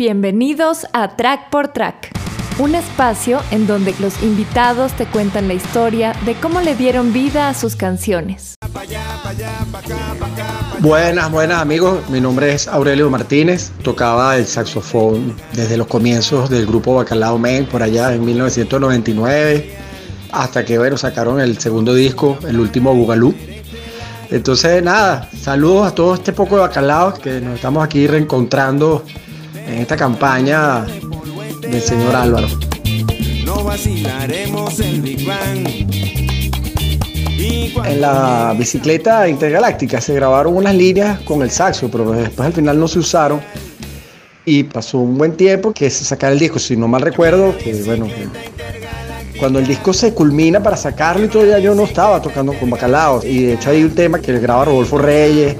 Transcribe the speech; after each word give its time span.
Bienvenidos 0.00 0.86
a 0.94 1.14
Track 1.14 1.50
por 1.50 1.74
Track, 1.74 2.10
un 2.58 2.74
espacio 2.74 3.38
en 3.50 3.66
donde 3.66 3.94
los 4.00 4.22
invitados 4.22 4.94
te 4.94 5.04
cuentan 5.04 5.46
la 5.46 5.52
historia 5.52 6.14
de 6.24 6.36
cómo 6.36 6.62
le 6.62 6.74
dieron 6.74 7.12
vida 7.12 7.50
a 7.50 7.54
sus 7.54 7.76
canciones. 7.76 8.54
Buenas, 10.78 11.30
buenas 11.30 11.60
amigos, 11.60 12.08
mi 12.08 12.18
nombre 12.18 12.54
es 12.54 12.66
Aurelio 12.66 13.10
Martínez, 13.10 13.72
tocaba 13.82 14.38
el 14.38 14.46
saxofón 14.46 15.36
desde 15.52 15.76
los 15.76 15.86
comienzos 15.86 16.48
del 16.48 16.64
grupo 16.64 16.94
Bacalao 16.94 17.36
Men 17.36 17.66
por 17.66 17.82
allá 17.82 18.14
en 18.14 18.24
1999 18.24 19.70
hasta 20.32 20.64
que 20.64 20.78
bueno, 20.78 20.96
sacaron 20.96 21.42
el 21.42 21.58
segundo 21.58 21.92
disco, 21.92 22.38
el 22.48 22.58
último 22.58 22.94
Bugalú. 22.94 23.34
Entonces 24.30 24.82
nada, 24.82 25.28
saludos 25.38 25.88
a 25.88 25.94
todo 25.94 26.14
este 26.14 26.32
poco 26.32 26.54
de 26.54 26.62
bacalao 26.62 27.12
que 27.12 27.38
nos 27.42 27.56
estamos 27.56 27.84
aquí 27.84 28.06
reencontrando 28.06 29.04
en 29.70 29.78
esta 29.78 29.96
campaña 29.96 30.84
del 31.60 31.80
señor 31.80 32.14
Álvaro. 32.14 32.48
No 33.44 33.64
vacilaremos 33.64 34.80
el 34.80 35.00
Big 35.00 35.24
Bang. 35.24 35.66
En 37.86 38.00
la 38.00 38.54
bicicleta 38.58 39.28
intergaláctica 39.28 40.00
se 40.00 40.14
grabaron 40.14 40.56
unas 40.56 40.74
líneas 40.74 41.20
con 41.20 41.42
el 41.42 41.50
saxo, 41.50 41.90
pero 41.90 42.10
después 42.12 42.46
al 42.46 42.52
final 42.52 42.78
no 42.78 42.88
se 42.88 42.98
usaron. 42.98 43.40
Y 44.44 44.64
pasó 44.64 44.98
un 44.98 45.16
buen 45.16 45.36
tiempo 45.36 45.72
que 45.72 45.88
se 45.90 46.04
sacara 46.04 46.32
el 46.32 46.38
disco, 46.38 46.58
si 46.58 46.76
no 46.76 46.88
mal 46.88 47.02
recuerdo, 47.02 47.56
que 47.56 47.72
bueno, 47.84 48.08
cuando 49.38 49.58
el 49.58 49.66
disco 49.66 49.92
se 49.92 50.12
culmina 50.12 50.62
para 50.62 50.76
sacarlo 50.76 51.26
y 51.26 51.28
todavía 51.28 51.58
yo 51.58 51.74
no 51.74 51.84
estaba 51.84 52.20
tocando 52.20 52.52
con 52.54 52.68
Bacalao. 52.68 53.24
Y 53.24 53.44
de 53.44 53.54
hecho 53.54 53.70
hay 53.70 53.84
un 53.84 53.94
tema 53.94 54.18
que 54.18 54.38
graba 54.38 54.66
Rodolfo 54.66 54.98
Reyes, 54.98 55.56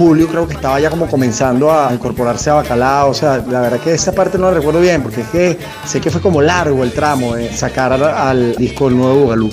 Julio 0.00 0.28
creo 0.28 0.48
que 0.48 0.54
estaba 0.54 0.80
ya 0.80 0.88
como 0.88 1.06
comenzando 1.06 1.70
a 1.70 1.92
incorporarse 1.92 2.48
a 2.48 2.54
Bacalao, 2.54 3.10
o 3.10 3.14
sea, 3.14 3.36
la 3.46 3.60
verdad 3.60 3.80
que 3.80 3.92
esa 3.92 4.12
parte 4.12 4.38
no 4.38 4.46
la 4.46 4.54
recuerdo 4.54 4.80
bien, 4.80 5.02
porque 5.02 5.20
es 5.20 5.28
que 5.28 5.58
sé 5.84 6.00
que 6.00 6.10
fue 6.10 6.22
como 6.22 6.40
largo 6.40 6.82
el 6.84 6.92
tramo 6.92 7.34
de 7.34 7.52
sacar 7.52 7.92
al, 7.92 8.54
disco 8.56 8.88
el 8.88 8.96
nuevo 8.96 9.24
Bugalú. 9.24 9.50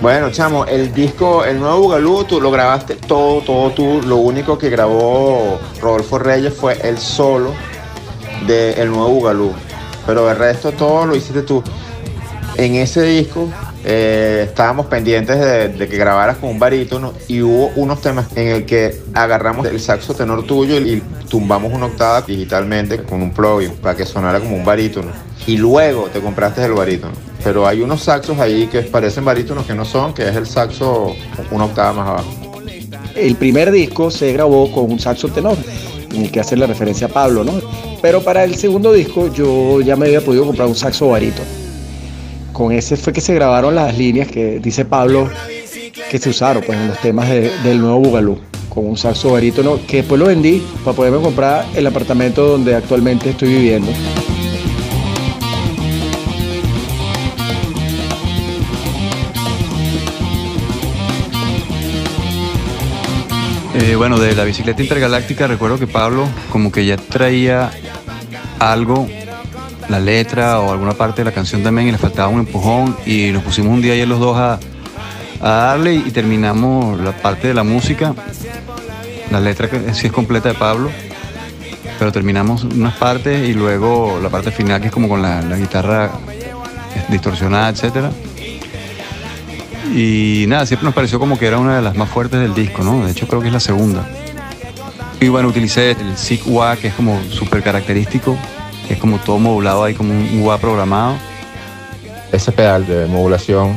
Bueno, 0.00 0.30
chamo, 0.30 0.66
el 0.66 0.94
disco, 0.94 1.44
el 1.44 1.58
nuevo 1.58 1.80
Bugalú, 1.80 2.22
tú 2.22 2.40
lo 2.40 2.52
grabaste 2.52 2.94
todo, 2.94 3.40
todo 3.40 3.72
tú. 3.72 4.02
Lo 4.06 4.18
único 4.18 4.56
que 4.56 4.70
grabó 4.70 5.58
Rodolfo 5.82 6.20
Reyes 6.20 6.54
fue 6.54 6.78
el 6.84 6.96
solo 6.96 7.50
del 8.46 8.88
nuevo 8.88 9.08
Bugalú. 9.08 9.52
Pero 10.06 10.30
el 10.30 10.36
resto 10.36 10.70
todo 10.70 11.06
lo 11.06 11.16
hiciste 11.16 11.42
tú. 11.42 11.60
En 12.56 12.76
ese 12.76 13.02
disco 13.02 13.48
eh, 13.86 14.46
estábamos 14.48 14.86
pendientes 14.86 15.38
de, 15.38 15.88
que 15.88 15.98
grabaras 15.98 16.38
con 16.38 16.48
un 16.48 16.58
barítono 16.58 17.12
y 17.28 17.42
hubo 17.42 17.70
unos 17.76 18.00
temas 18.00 18.34
en 18.34 18.48
el 18.48 18.64
que 18.64 18.98
agarramos 19.12 19.66
el 19.66 19.78
saxo 19.78 20.14
tenor 20.14 20.44
tuyo 20.44 20.78
y, 20.78 21.02
tumbamos 21.28 21.72
una 21.72 21.86
octava 21.86 22.22
digitalmente 22.22 23.02
con 23.02 23.20
un 23.20 23.32
plugin 23.32 23.72
para 23.72 23.96
que 23.96 24.06
sonara 24.06 24.38
como 24.38 24.56
un 24.56 24.64
barítono. 24.64 25.10
Y 25.46 25.56
luego 25.56 26.08
te 26.12 26.20
compraste 26.20 26.64
el 26.64 26.72
barítono. 26.72 27.12
Pero 27.42 27.66
hay 27.66 27.82
unos 27.82 28.02
saxos 28.02 28.38
ahí 28.38 28.68
que 28.68 28.82
parecen 28.82 29.24
barítonos 29.24 29.66
que 29.66 29.74
no 29.74 29.84
son, 29.84 30.14
que 30.14 30.28
es 30.28 30.36
el 30.36 30.46
saxo 30.46 31.16
una 31.50 31.64
octava 31.64 31.92
más 31.92 32.08
abajo. 32.08 32.30
El 33.16 33.34
primer 33.34 33.72
disco 33.72 34.10
se 34.10 34.32
grabó 34.32 34.70
con 34.70 34.92
un 34.92 35.00
saxo 35.00 35.28
tenor, 35.28 35.56
en 36.12 36.22
el 36.22 36.30
que 36.30 36.40
hace 36.40 36.56
la 36.56 36.66
referencia 36.66 37.08
a 37.08 37.10
Pablo, 37.10 37.42
¿no? 37.42 37.60
Pero 38.00 38.22
para 38.22 38.44
el 38.44 38.54
segundo 38.54 38.92
disco 38.92 39.32
yo 39.32 39.80
ya 39.80 39.96
me 39.96 40.06
había 40.06 40.20
podido 40.20 40.46
comprar 40.46 40.68
un 40.68 40.76
saxo 40.76 41.08
barítono 41.08 41.63
con 42.54 42.72
ese 42.72 42.96
fue 42.96 43.12
que 43.12 43.20
se 43.20 43.34
grabaron 43.34 43.74
las 43.74 43.98
líneas 43.98 44.28
que 44.28 44.60
dice 44.60 44.84
Pablo 44.86 45.28
que 46.10 46.18
se 46.18 46.30
usaron 46.30 46.62
pues, 46.64 46.78
en 46.78 46.88
los 46.88 46.98
temas 47.00 47.28
del 47.28 47.80
nuevo 47.80 47.98
Bugalú, 47.98 48.38
con 48.68 48.86
un 48.86 48.96
saxo 48.96 49.32
barítono 49.32 49.80
que 49.86 49.98
después 49.98 50.18
lo 50.18 50.26
vendí 50.26 50.64
para 50.84 50.96
poderme 50.96 51.20
comprar 51.20 51.66
el 51.74 51.86
apartamento 51.86 52.46
donde 52.46 52.76
actualmente 52.76 53.30
estoy 53.30 53.48
viviendo. 53.48 53.90
Eh, 63.74 63.96
bueno, 63.96 64.20
de 64.20 64.36
la 64.36 64.44
bicicleta 64.44 64.80
intergaláctica 64.80 65.48
recuerdo 65.48 65.80
que 65.80 65.88
Pablo 65.88 66.28
como 66.50 66.70
que 66.70 66.86
ya 66.86 66.96
traía 66.96 67.72
algo 68.60 69.08
la 69.88 70.00
letra 70.00 70.60
o 70.60 70.72
alguna 70.72 70.92
parte 70.92 71.20
de 71.20 71.26
la 71.26 71.32
canción 71.32 71.62
también 71.62 71.88
y 71.88 71.92
le 71.92 71.98
faltaba 71.98 72.28
un 72.28 72.40
empujón 72.40 72.96
y 73.06 73.30
nos 73.30 73.42
pusimos 73.42 73.72
un 73.72 73.82
día 73.82 73.92
ayer 73.92 74.08
los 74.08 74.20
dos 74.20 74.36
a, 74.36 74.58
darle 75.40 75.94
y 75.94 76.10
terminamos 76.10 76.98
la 77.00 77.12
parte 77.12 77.48
de 77.48 77.54
la 77.54 77.64
música. 77.64 78.14
La 79.30 79.40
letra 79.40 79.68
que 79.68 79.92
sí 79.92 80.06
es 80.06 80.12
completa 80.12 80.48
de 80.48 80.54
Pablo, 80.54 80.90
pero 81.98 82.12
terminamos 82.12 82.64
unas 82.64 82.94
partes 82.94 83.46
y 83.46 83.52
luego 83.52 84.18
la 84.22 84.30
parte 84.30 84.50
final 84.50 84.80
que 84.80 84.86
es 84.86 84.92
como 84.92 85.08
con 85.08 85.20
la, 85.20 85.42
guitarra 85.56 86.10
distorsionada, 87.10 87.70
etc. 87.70 88.10
Y 89.94 90.46
nada, 90.48 90.64
siempre 90.64 90.86
nos 90.86 90.94
pareció 90.94 91.18
como 91.18 91.38
que 91.38 91.46
era 91.46 91.58
una 91.58 91.76
de 91.76 91.82
las 91.82 91.94
más 91.94 92.08
fuertes 92.08 92.40
del 92.40 92.54
disco, 92.54 92.82
¿no? 92.82 93.04
De 93.04 93.10
hecho 93.10 93.26
creo 93.26 93.42
que 93.42 93.48
es 93.48 93.52
la 93.52 93.60
segunda. 93.60 94.06
Y 95.20 95.28
bueno, 95.28 95.48
utilicé 95.48 95.90
el 95.90 96.16
Sig 96.16 96.42
que 96.80 96.88
es 96.88 96.94
como 96.94 97.20
súper 97.30 97.62
característico 97.62 98.36
es 98.88 98.98
como 98.98 99.18
todo 99.18 99.38
modulado 99.38 99.84
ahí 99.84 99.94
como 99.94 100.12
un 100.12 100.42
wah 100.42 100.58
programado. 100.58 101.16
Ese 102.32 102.52
pedal 102.52 102.86
de 102.86 103.06
modulación 103.06 103.76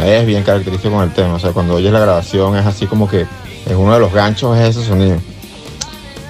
es 0.00 0.26
bien 0.26 0.42
característico 0.42 0.94
con 0.94 1.04
el 1.04 1.12
tema. 1.12 1.34
O 1.34 1.38
sea, 1.38 1.52
cuando 1.52 1.74
oyes 1.74 1.92
la 1.92 2.00
grabación 2.00 2.56
es 2.56 2.66
así 2.66 2.86
como 2.86 3.08
que 3.08 3.22
es 3.22 3.74
uno 3.76 3.94
de 3.94 4.00
los 4.00 4.12
ganchos 4.12 4.56
es 4.58 4.76
ese 4.76 4.86
sonido. 4.86 5.16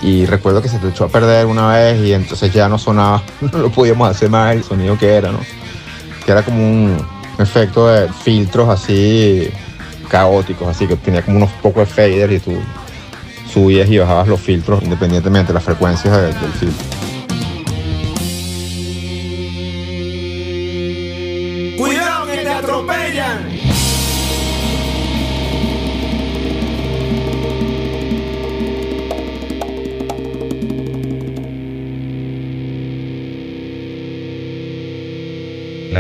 Y 0.03 0.27
recuerdo 0.27 0.61
que 0.61 0.69
se 0.69 0.79
te 0.79 0.89
echó 0.89 1.05
a 1.05 1.09
perder 1.09 1.47
una 1.47 1.69
vez 1.69 2.01
y 2.05 2.13
entonces 2.13 2.53
ya 2.53 2.69
no 2.69 2.79
sonaba, 2.79 3.23
no 3.41 3.59
lo 3.59 3.71
podíamos 3.71 4.09
hacer 4.09 4.31
más 4.31 4.55
el 4.55 4.65
sonido 4.65 4.99
que 4.99 5.15
era, 5.15 5.31
¿no? 5.31 5.39
Que 6.25 6.33
era 6.33 6.43
como 6.43 6.59
un 6.59 7.07
efecto 7.39 7.89
de 7.89 8.09
filtros 8.09 8.69
así 8.69 9.49
caóticos, 10.09 10.69
así 10.69 10.87
que 10.87 10.97
tenía 10.97 11.23
como 11.23 11.39
unos 11.39 11.51
pocos 11.63 11.89
de 11.89 11.95
faders 11.95 12.33
y 12.33 12.39
tú 12.41 12.53
subías 13.53 13.89
y 13.89 13.99
bajabas 13.99 14.29
los 14.29 14.41
filtros 14.41 14.83
independientemente 14.83 15.49
de 15.49 15.55
las 15.55 15.65
frecuencias 15.65 16.15
del 16.21 16.35
filtro. 16.35 16.92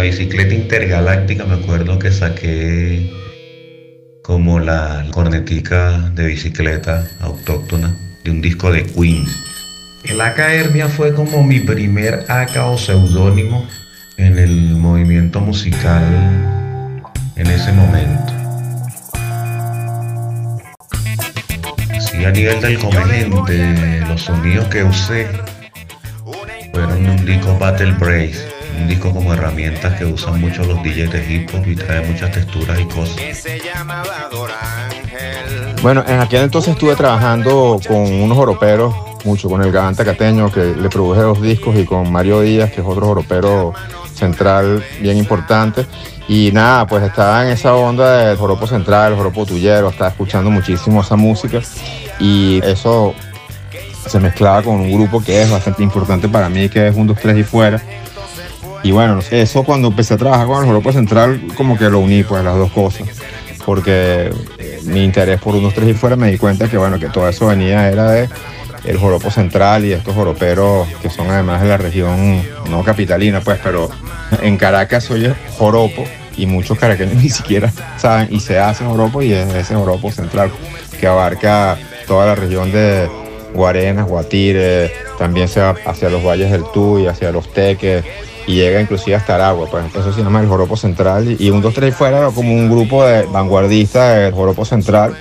Bicicleta 0.02 0.54
intergaláctica 0.54 1.44
me 1.44 1.54
acuerdo 1.54 1.98
que 1.98 2.10
saqué 2.10 3.10
como 4.22 4.60
la 4.60 5.06
cornetica 5.10 6.10
de 6.14 6.26
bicicleta 6.26 7.08
autóctona 7.20 7.94
de 8.22 8.30
un 8.30 8.40
disco 8.40 8.70
de 8.70 8.84
Queen. 8.84 9.24
El 10.04 10.20
AK 10.20 10.38
Hermia 10.38 10.88
fue 10.88 11.14
como 11.14 11.42
mi 11.42 11.60
primer 11.60 12.24
AK 12.28 12.56
o 12.66 12.78
seudónimo 12.78 13.66
en 14.16 14.38
el 14.38 14.76
movimiento 14.76 15.40
musical 15.40 16.02
en 17.36 17.46
ese 17.46 17.72
momento. 17.72 18.32
Sí, 22.00 22.24
a 22.24 22.30
nivel 22.30 22.60
del 22.60 22.78
componente, 22.78 24.00
los 24.06 24.20
sonidos 24.22 24.66
que 24.68 24.84
usé 24.84 25.26
fueron 26.72 27.06
un 27.06 27.26
disco 27.26 27.56
Battle 27.58 27.92
Brace, 27.92 28.51
un 28.78 28.88
disco 28.88 29.12
como 29.12 29.32
herramientas 29.32 29.98
que 29.98 30.04
usan 30.04 30.40
mucho 30.40 30.64
los 30.64 30.82
DJs 30.82 31.10
de 31.10 31.34
hip 31.34 31.50
hop 31.54 31.66
y 31.66 31.76
trae 31.76 32.06
muchas 32.06 32.32
texturas 32.32 32.80
y 32.80 32.84
cosas. 32.86 33.16
Bueno, 35.82 36.04
en 36.06 36.20
aquel 36.20 36.42
entonces 36.42 36.74
estuve 36.74 36.94
trabajando 36.94 37.80
con 37.86 37.98
unos 37.98 38.38
europeos, 38.38 38.94
mucho 39.24 39.48
con 39.48 39.62
el 39.62 39.72
Gavanta 39.72 40.04
Cateño, 40.04 40.50
que 40.50 40.74
le 40.76 40.88
produje 40.88 41.20
dos 41.20 41.42
discos, 41.42 41.76
y 41.76 41.84
con 41.84 42.10
Mario 42.12 42.40
Díaz, 42.40 42.70
que 42.70 42.80
es 42.80 42.86
otro 42.86 43.06
europeo 43.06 43.74
central 44.14 44.84
bien 45.00 45.16
importante. 45.16 45.86
Y 46.28 46.52
nada, 46.52 46.86
pues 46.86 47.02
estaba 47.02 47.44
en 47.44 47.52
esa 47.52 47.74
onda 47.74 48.28
del 48.28 48.36
joropo 48.36 48.66
central, 48.66 49.12
el 49.12 49.18
joropo 49.18 49.44
tuyero, 49.44 49.88
estaba 49.88 50.10
escuchando 50.10 50.50
muchísimo 50.50 51.00
esa 51.00 51.16
música 51.16 51.60
y 52.20 52.60
eso 52.64 53.14
se 54.06 54.20
mezclaba 54.20 54.62
con 54.62 54.76
un 54.76 54.92
grupo 54.92 55.22
que 55.22 55.42
es 55.42 55.50
bastante 55.50 55.82
importante 55.82 56.28
para 56.28 56.48
mí, 56.48 56.68
que 56.68 56.88
es 56.88 56.96
un 56.96 57.06
2, 57.06 57.18
3 57.20 57.38
y 57.38 57.42
fuera. 57.42 57.82
Y 58.82 58.90
bueno, 58.90 59.20
eso 59.30 59.62
cuando 59.62 59.88
empecé 59.88 60.14
a 60.14 60.16
trabajar 60.16 60.46
con 60.46 60.60
el 60.60 60.66
joropo 60.66 60.92
central, 60.92 61.40
como 61.56 61.78
que 61.78 61.88
lo 61.88 62.00
uní, 62.00 62.24
pues 62.24 62.42
las 62.42 62.56
dos 62.56 62.72
cosas. 62.72 63.08
Porque 63.64 64.32
mi 64.84 65.04
interés 65.04 65.40
por 65.40 65.54
unos 65.54 65.72
tres 65.74 65.88
y 65.88 65.94
fuera 65.94 66.16
me 66.16 66.30
di 66.30 66.38
cuenta 66.38 66.68
que 66.68 66.76
bueno, 66.76 66.98
que 66.98 67.08
todo 67.08 67.28
eso 67.28 67.46
venía 67.46 67.88
era 67.88 68.10
de 68.10 68.28
el 68.84 68.98
joropo 68.98 69.30
central 69.30 69.84
y 69.84 69.92
estos 69.92 70.14
joroperos 70.14 70.88
que 71.00 71.08
son 71.08 71.30
además 71.30 71.62
de 71.62 71.68
la 71.68 71.76
región 71.76 72.42
no 72.68 72.82
capitalina, 72.82 73.40
pues, 73.40 73.60
pero 73.62 73.88
en 74.40 74.56
Caracas 74.56 75.08
oye 75.10 75.34
joropo 75.56 76.04
y 76.36 76.46
muchos 76.46 76.78
caraqueños 76.78 77.14
ni 77.22 77.28
siquiera 77.28 77.72
saben 77.96 78.28
y 78.30 78.40
se 78.40 78.58
hace 78.58 78.84
joropo 78.84 79.22
y 79.22 79.32
es 79.32 79.54
ese 79.54 79.74
joropo 79.76 80.10
central 80.10 80.50
que 80.98 81.06
abarca 81.06 81.78
toda 82.06 82.26
la 82.26 82.34
región 82.34 82.72
de 82.72 83.08
Guarenas, 83.54 84.08
Guatire, 84.08 84.90
también 85.18 85.46
se 85.46 85.60
va 85.60 85.76
hacia 85.84 86.08
los 86.08 86.24
valles 86.24 86.50
del 86.50 86.64
Tuy, 86.72 87.06
hacia 87.06 87.30
los 87.30 87.52
Teques 87.52 88.04
y 88.46 88.56
llega 88.56 88.80
inclusive 88.80 89.16
hasta 89.16 89.36
Aragua, 89.36 89.68
pues 89.70 89.84
eso 89.94 90.12
se 90.12 90.22
llama 90.22 90.40
el 90.40 90.48
Joropo 90.48 90.76
Central 90.76 91.36
y 91.38 91.50
un, 91.50 91.62
dos, 91.62 91.74
tres 91.74 91.94
fuera 91.94 92.18
era 92.18 92.30
como 92.30 92.52
un 92.52 92.70
grupo 92.70 93.04
de 93.04 93.22
vanguardistas 93.26 94.16
del 94.16 94.32
Joropo 94.32 94.64
Central 94.64 95.14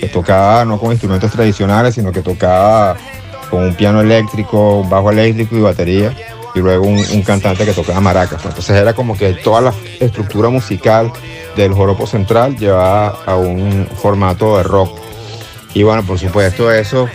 que 0.00 0.08
tocaba 0.08 0.64
no 0.64 0.78
con 0.78 0.92
instrumentos 0.92 1.30
tradicionales, 1.30 1.94
sino 1.94 2.12
que 2.12 2.22
tocaba 2.22 2.96
con 3.50 3.64
un 3.64 3.74
piano 3.74 4.00
eléctrico, 4.00 4.80
un 4.80 4.88
bajo 4.88 5.10
eléctrico 5.10 5.56
y 5.56 5.60
batería 5.60 6.14
y 6.54 6.60
luego 6.60 6.86
un, 6.86 7.22
cantante 7.22 7.64
que 7.64 7.72
tocaba 7.72 8.00
maracas. 8.00 8.40
Pues. 8.42 8.46
Entonces 8.46 8.76
era 8.76 8.94
como 8.94 9.16
que 9.16 9.34
toda 9.34 9.60
la 9.60 9.74
estructura 10.00 10.48
musical 10.48 11.12
del 11.56 11.72
Joropo 11.72 12.06
Central 12.06 12.56
llevaba 12.56 13.18
a 13.26 13.36
un 13.36 13.88
formato 14.00 14.56
de 14.56 14.62
rock. 14.62 14.98
Y 15.74 15.82
bueno, 15.82 16.04
por 16.04 16.18
supuesto 16.18 16.70
eso 16.72 17.08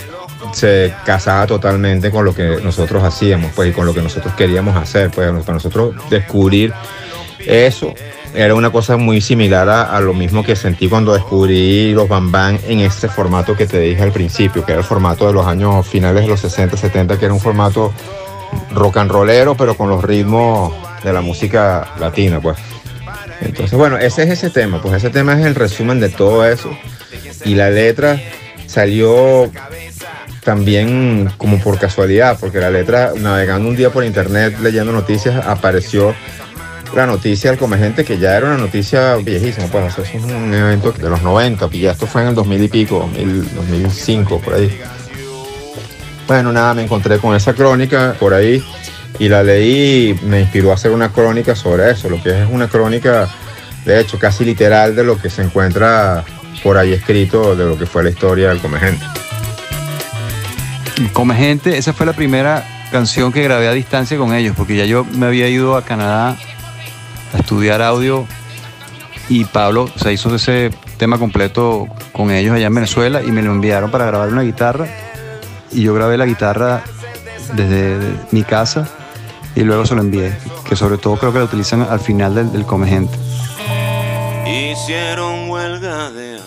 se 0.54 0.94
casaba 1.06 1.48
totalmente 1.48 2.12
con 2.12 2.26
lo 2.26 2.34
que 2.34 2.60
nosotros 2.64 3.04
hacíamos, 3.04 3.52
pues, 3.56 3.70
y 3.70 3.72
con 3.72 3.86
lo 3.86 3.94
que 3.94 4.02
nosotros 4.02 4.34
queríamos 4.36 4.76
hacer, 4.76 5.12
pues, 5.12 5.30
para 5.44 5.54
nosotros 5.54 5.96
descubrir 6.10 6.74
eso 7.46 7.94
era 8.36 8.54
una 8.54 8.72
cosa 8.72 8.98
muy 8.98 9.22
similar 9.22 9.68
a, 9.70 10.00
lo 10.02 10.14
mismo 10.14 10.44
que 10.44 10.56
sentí 10.56 10.88
cuando 10.88 11.14
descubrí 11.14 11.94
los 11.94 12.08
Bam 12.08 12.60
en 12.68 12.80
este 12.82 13.08
formato 13.10 13.56
que 13.56 13.66
te 13.66 13.80
dije 13.80 14.04
al 14.04 14.12
principio, 14.12 14.64
que 14.64 14.74
era 14.74 14.82
el 14.82 14.86
formato 14.86 15.26
de 15.26 15.34
los 15.34 15.48
años 15.48 15.88
finales 15.88 16.24
de 16.24 16.30
los 16.30 16.40
60, 16.40 16.78
70, 16.78 17.18
que 17.18 17.26
era 17.26 17.34
un 17.34 17.40
formato 17.40 17.92
rock 18.72 18.98
and 18.98 19.12
rollero, 19.12 19.56
pero 19.56 19.76
con 19.76 19.90
los 19.90 20.04
ritmos 20.04 20.74
de 21.04 21.14
la 21.14 21.22
música 21.22 21.88
latina, 22.00 22.40
pues. 22.40 22.58
Entonces, 23.42 23.78
bueno, 23.78 23.98
ese 23.98 24.24
es 24.24 24.30
ese 24.30 24.50
tema, 24.50 24.82
pues 24.82 24.96
ese 24.96 25.10
tema 25.10 25.40
es 25.40 25.46
el 25.46 25.56
resumen 25.56 26.00
de 26.00 26.10
todo 26.10 26.46
eso. 26.46 26.70
Y 27.46 27.56
la 27.56 27.70
letra 27.70 28.22
salió 28.68 29.50
también 30.44 31.30
como 31.38 31.60
por 31.60 31.78
casualidad, 31.80 32.38
porque 32.40 32.60
la 32.60 32.70
letra, 32.70 33.14
navegando 33.16 33.70
un 33.70 33.76
día 33.76 33.90
por 33.90 34.04
internet, 34.04 34.58
leyendo 34.62 34.92
noticias, 34.92 35.46
apareció 35.46 36.14
la 36.96 37.06
noticia 37.06 37.52
del 37.52 37.60
Comegente, 37.60 38.04
que 38.04 38.18
ya 38.18 38.36
era 38.36 38.48
una 38.48 38.58
noticia 38.58 39.16
viejísima, 39.18 39.68
pues 39.68 39.94
eso 39.94 40.02
es 40.02 40.24
un 40.24 40.54
evento 40.54 40.92
de 40.92 41.10
los 41.10 41.22
90, 41.22 41.70
y 41.72 41.82
ya 41.82 41.92
esto 41.92 42.08
fue 42.08 42.24
en 42.24 42.30
el 42.30 42.36
2000 42.36 42.64
y 42.64 42.68
pico, 42.68 43.10
2005, 43.56 44.40
por 44.40 44.56
ahí. 44.56 44.80
Bueno, 46.28 46.52
nada, 46.52 46.74
me 46.74 46.84
encontré 46.84 47.18
con 47.18 47.36
esa 47.36 47.54
crónica 47.54 48.16
por 48.20 48.34
ahí 48.34 48.64
y 49.18 49.30
la 49.30 49.44
leí 49.44 50.18
me 50.24 50.42
inspiró 50.42 50.72
a 50.72 50.76
hacer 50.76 50.92
una 50.92 51.12
crónica 51.12 51.56
sobre 51.56 51.90
eso, 51.92 52.10
lo 52.10 52.22
que 52.22 52.44
es 52.44 52.48
una 52.50 52.68
crónica, 52.68 53.28
de 53.86 54.00
hecho, 54.00 54.20
casi 54.20 54.46
literal 54.46 54.96
de 54.96 55.04
lo 55.04 55.18
que 55.20 55.30
se 55.30 55.42
encuentra 55.42 56.24
por 56.64 56.78
ahí 56.78 56.94
escrito 56.94 57.56
de 57.56 57.66
lo 57.66 57.78
que 57.78 57.86
fue 57.86 58.04
la 58.04 58.10
historia 58.10 58.50
del 58.50 58.60
Comegente. 58.60 59.19
Comegente, 61.08 61.78
esa 61.78 61.94
fue 61.94 62.06
la 62.06 62.14
primera 62.14 62.66
canción 62.92 63.32
que 63.32 63.44
grabé 63.44 63.68
a 63.68 63.74
distancia 63.74 64.18
con 64.18 64.34
ellos, 64.34 64.54
porque 64.58 64.76
ya 64.76 64.86
yo 64.86 65.06
me 65.06 65.28
había 65.28 65.48
ido 65.48 65.78
a 65.78 65.84
Canadá 65.84 66.38
a 67.34 67.38
estudiar 67.38 67.82
audio 67.82 68.26
y 69.30 69.46
Pablo 69.46 69.90
se 69.96 70.12
hizo 70.12 70.34
ese 70.36 70.72
tema 70.98 71.18
completo 71.18 71.88
con 72.12 72.32
ellos 72.32 72.56
allá 72.56 72.68
en 72.68 72.76
Venezuela 72.76 73.22
y 73.22 73.32
me 73.32 73.42
lo 73.42 73.52
enviaron 73.52 73.92
para 73.92 74.06
grabar 74.06 74.30
una 74.30 74.42
guitarra 74.42 74.88
y 75.72 75.84
yo 75.84 75.94
grabé 75.94 76.18
la 76.18 76.26
guitarra 76.26 76.84
desde 77.54 77.98
mi 78.32 78.44
casa 78.44 78.90
y 79.56 79.62
luego 79.62 79.86
se 79.86 79.96
lo 79.96 80.02
envié, 80.02 80.36
que 80.68 80.76
sobre 80.76 80.98
todo 80.98 81.18
creo 81.18 81.32
que 81.32 81.40
lo 81.40 81.46
utilizan 81.46 81.82
al 81.82 82.00
final 82.00 82.36
del, 82.36 82.66
Come 82.66 82.88
Gente. 82.88 83.18
Hicieron 84.46 85.50
huelga 85.50 86.10
de. 86.12 86.40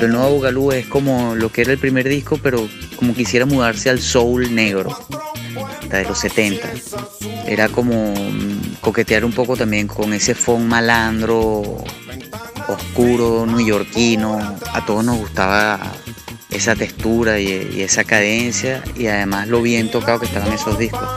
El 0.00 0.10
nuevo 0.10 0.30
Bugalú 0.30 0.72
es 0.72 0.86
como 0.86 1.36
lo 1.36 1.52
que 1.52 1.60
era 1.60 1.72
el 1.72 1.78
primer 1.78 2.08
disco, 2.08 2.36
pero 2.42 2.68
como 2.96 3.14
quisiera 3.14 3.46
mudarse 3.46 3.88
al 3.88 4.00
soul 4.00 4.52
negro 4.52 4.98
de 5.88 6.04
los 6.04 6.18
70. 6.18 6.68
Era 7.46 7.68
como 7.68 8.12
mm, 8.12 8.76
coquetear 8.80 9.24
un 9.24 9.32
poco 9.32 9.56
también 9.56 9.86
con 9.86 10.12
ese 10.12 10.34
funk 10.34 10.62
malandro, 10.62 11.84
oscuro, 12.66 13.46
neoyorquino. 13.46 14.56
A 14.72 14.84
todos 14.84 15.04
nos 15.04 15.18
gustaba 15.18 15.78
esa 16.50 16.74
textura 16.74 17.38
y, 17.38 17.80
esa 17.80 18.04
cadencia 18.04 18.82
y 18.96 19.06
además 19.06 19.48
lo 19.48 19.62
bien 19.62 19.90
tocado 19.90 20.18
que 20.20 20.26
estaban 20.26 20.52
esos 20.52 20.78
discos. 20.78 21.08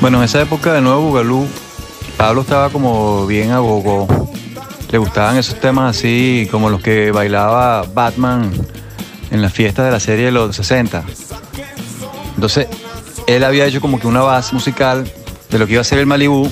Bueno, 0.00 0.18
en 0.18 0.24
esa 0.24 0.42
época 0.42 0.74
de 0.74 0.80
Nuevo 0.80 1.00
Bugalú, 1.00 1.46
Pablo 2.18 2.40
estaba 2.40 2.68
como 2.68 3.26
bien 3.28 3.52
agogó. 3.52 4.08
Le 4.90 4.98
gustaban 4.98 5.36
esos 5.36 5.60
temas 5.60 5.96
así 5.96 6.48
como 6.50 6.68
los 6.68 6.82
que 6.82 7.12
bailaba 7.12 7.84
Batman 7.94 8.50
en 9.30 9.40
las 9.40 9.52
fiestas 9.52 9.86
de 9.86 9.92
la 9.92 10.00
serie 10.00 10.26
de 10.26 10.32
los 10.32 10.56
60. 10.56 11.04
Entonces, 12.34 12.66
él 13.28 13.44
había 13.44 13.66
hecho 13.66 13.80
como 13.80 14.00
que 14.00 14.08
una 14.08 14.22
base 14.22 14.52
musical 14.52 15.08
de 15.48 15.58
lo 15.60 15.66
que 15.66 15.74
iba 15.74 15.80
a 15.80 15.84
ser 15.84 16.00
el 16.00 16.06
Malibu, 16.06 16.50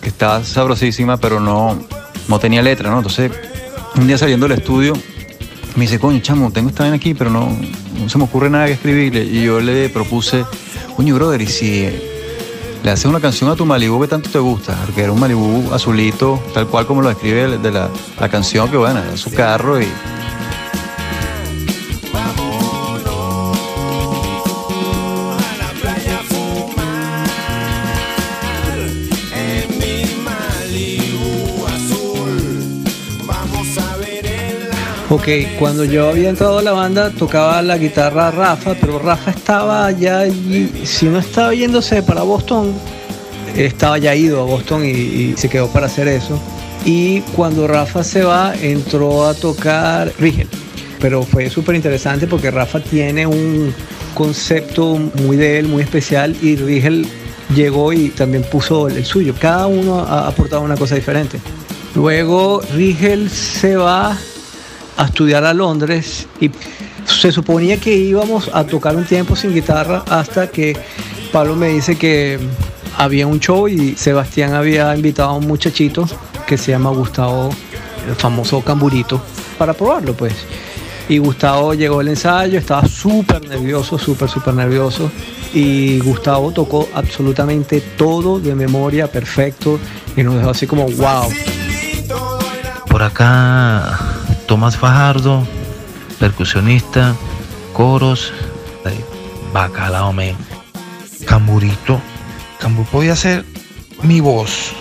que 0.00 0.08
estaba 0.08 0.44
sabrosísima, 0.44 1.16
pero 1.16 1.40
no, 1.40 1.76
no 2.28 2.38
tenía 2.38 2.62
letra, 2.62 2.88
¿no? 2.88 2.98
Entonces, 2.98 3.32
un 3.96 4.06
día 4.06 4.16
saliendo 4.16 4.46
del 4.46 4.58
estudio, 4.58 4.92
me 5.74 5.82
dice, 5.82 5.98
coño, 5.98 6.20
chamo, 6.20 6.52
tengo 6.52 6.68
esta 6.68 6.84
vaina 6.84 6.96
aquí, 6.96 7.14
pero 7.14 7.30
no, 7.30 7.48
no 7.98 8.08
se 8.08 8.16
me 8.16 8.24
ocurre 8.24 8.48
nada 8.48 8.66
que 8.66 8.74
escribirle. 8.74 9.24
Y 9.24 9.42
yo 9.42 9.60
le 9.60 9.88
propuse, 9.88 10.44
coño, 10.94 11.16
brother, 11.16 11.42
y 11.42 11.46
si 11.48 12.09
le 12.82 12.90
haces 12.90 13.06
una 13.06 13.20
canción 13.20 13.50
a 13.50 13.56
tu 13.56 13.66
Malibu 13.66 14.00
que 14.00 14.08
tanto 14.08 14.30
te 14.30 14.38
gusta, 14.38 14.76
porque 14.86 15.02
era 15.02 15.12
un 15.12 15.20
Malibu 15.20 15.72
azulito, 15.72 16.40
tal 16.54 16.66
cual 16.66 16.86
como 16.86 17.02
lo 17.02 17.08
describe 17.08 17.58
de 17.58 17.70
la, 17.70 17.88
la 18.18 18.28
canción, 18.28 18.70
que 18.70 18.76
bueno, 18.76 19.00
era 19.00 19.16
su 19.16 19.32
carro 19.32 19.80
y 19.80 19.88
Ok, 35.12 35.26
cuando 35.58 35.84
yo 35.84 36.08
había 36.08 36.28
entrado 36.30 36.58
a 36.58 36.62
la 36.62 36.70
banda 36.70 37.10
tocaba 37.10 37.60
la 37.62 37.76
guitarra 37.76 38.30
Rafa, 38.30 38.76
pero 38.80 39.00
Rafa 39.00 39.32
estaba 39.32 39.86
allá 39.86 40.20
allí, 40.20 40.70
si 40.84 41.06
no 41.06 41.18
estaba 41.18 41.52
yéndose 41.52 42.00
para 42.04 42.22
Boston, 42.22 42.72
estaba 43.56 43.98
ya 43.98 44.14
ido 44.14 44.40
a 44.40 44.44
Boston 44.44 44.84
y, 44.84 45.34
se 45.36 45.48
quedó 45.48 45.66
para 45.66 45.86
hacer 45.86 46.06
eso. 46.06 46.40
Y 46.84 47.22
cuando 47.34 47.66
Rafa 47.66 48.04
se 48.04 48.22
va, 48.22 48.54
entró 48.62 49.26
a 49.26 49.34
tocar 49.34 50.12
Rigel. 50.20 50.46
Pero 51.00 51.24
fue 51.24 51.50
súper 51.50 51.74
interesante 51.74 52.28
porque 52.28 52.52
Rafa 52.52 52.78
tiene 52.78 53.26
un 53.26 53.74
concepto 54.14 54.96
muy 55.24 55.36
de 55.36 55.58
él, 55.58 55.66
muy 55.66 55.82
especial, 55.82 56.36
y 56.40 56.54
Rigel 56.54 57.04
llegó 57.52 57.92
y 57.92 58.10
también 58.10 58.44
puso 58.44 58.86
el 58.86 59.04
suyo. 59.04 59.34
Cada 59.40 59.66
uno 59.66 59.98
ha 59.98 60.28
aportado 60.28 60.62
una 60.62 60.76
cosa 60.76 60.94
diferente. 60.94 61.40
Luego 61.96 62.62
Rigel 62.76 63.28
se 63.28 63.74
va 63.74 64.16
a 65.00 65.06
estudiar 65.06 65.44
a 65.44 65.54
Londres 65.54 66.28
y 66.40 66.50
se 67.06 67.32
suponía 67.32 67.80
que 67.80 67.96
íbamos 67.96 68.50
a 68.52 68.64
tocar 68.64 68.94
un 68.96 69.06
tiempo 69.06 69.34
sin 69.34 69.54
guitarra 69.54 70.04
hasta 70.10 70.48
que 70.48 70.76
Pablo 71.32 71.56
me 71.56 71.68
dice 71.68 71.96
que 71.96 72.38
había 72.98 73.26
un 73.26 73.40
show 73.40 73.66
y 73.66 73.96
Sebastián 73.96 74.52
había 74.52 74.94
invitado 74.94 75.30
a 75.30 75.34
un 75.34 75.46
muchachito 75.46 76.06
que 76.46 76.58
se 76.58 76.72
llama 76.72 76.90
Gustavo, 76.90 77.48
el 78.06 78.14
famoso 78.14 78.60
camburito, 78.62 79.22
para 79.56 79.72
probarlo 79.72 80.12
pues. 80.12 80.34
Y 81.08 81.16
Gustavo 81.16 81.72
llegó 81.72 82.00
al 82.00 82.08
ensayo, 82.08 82.58
estaba 82.58 82.86
súper 82.86 83.48
nervioso, 83.48 83.98
súper, 83.98 84.28
súper 84.28 84.54
nervioso. 84.54 85.10
Y 85.52 85.98
Gustavo 86.00 86.52
tocó 86.52 86.88
absolutamente 86.94 87.80
todo 87.80 88.38
de 88.38 88.54
memoria, 88.54 89.10
perfecto. 89.10 89.80
Y 90.16 90.22
nos 90.22 90.36
dejó 90.36 90.50
así 90.50 90.68
como, 90.68 90.84
wow. 90.84 91.28
Por 92.86 93.02
acá 93.02 94.09
Tomás 94.50 94.76
Fajardo, 94.76 95.46
percusionista, 96.18 97.14
coros, 97.72 98.32
bacalao, 99.52 100.12
me 100.12 100.34
camburito. 101.24 102.00
Cambur 102.58 102.84
podía 102.86 103.14
ser 103.14 103.44
mi 104.02 104.18
voz. 104.18 104.72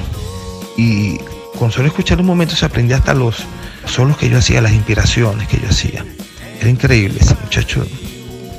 Y 0.76 1.20
con 1.60 1.72
solo 1.72 1.88
escuchar 1.88 2.20
un 2.20 2.26
momento 2.26 2.56
se 2.56 2.66
aprendía 2.66 2.98
hasta 2.98 3.14
los 3.14 3.44
solos 3.86 4.18
que 4.18 4.28
yo 4.28 4.40
hacía, 4.40 4.60
las 4.60 4.74
inspiraciones 4.74 5.48
que 5.48 5.60
yo 5.60 5.70
hacía. 5.70 6.04
Era 6.60 6.68
increíble 6.68 7.20
ese 7.22 7.36
muchacho. 7.36 7.86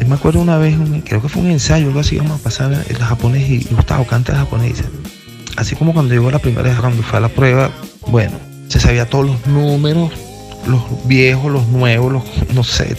Me 0.06 0.14
acuerdo 0.14 0.38
una 0.38 0.58
vez, 0.58 0.76
creo 1.04 1.20
que 1.20 1.28
fue 1.28 1.42
un 1.42 1.50
ensayo, 1.50 1.88
algo 1.88 1.98
así, 1.98 2.18
vamos 2.18 2.38
a 2.38 2.44
pasar 2.44 2.72
el 2.88 2.98
japonés 2.98 3.50
y 3.50 3.66
Gustavo 3.68 4.06
canta 4.06 4.30
el 4.30 4.38
japonés. 4.38 4.84
Así 5.56 5.74
como 5.74 5.92
cuando 5.92 6.14
llegó 6.14 6.30
la 6.30 6.38
primera 6.38 6.68
vez, 6.68 6.78
cuando 6.78 7.02
fue 7.02 7.18
a 7.18 7.22
la 7.22 7.28
prueba, 7.30 7.72
bueno, 8.06 8.38
se 8.68 8.78
sabía 8.78 9.10
todos 9.10 9.26
los 9.26 9.46
números, 9.48 10.12
los 10.66 10.82
viejos, 11.06 11.50
los 11.50 11.66
nuevos, 11.68 12.12
los, 12.12 12.22
no 12.54 12.64
sé. 12.64 12.96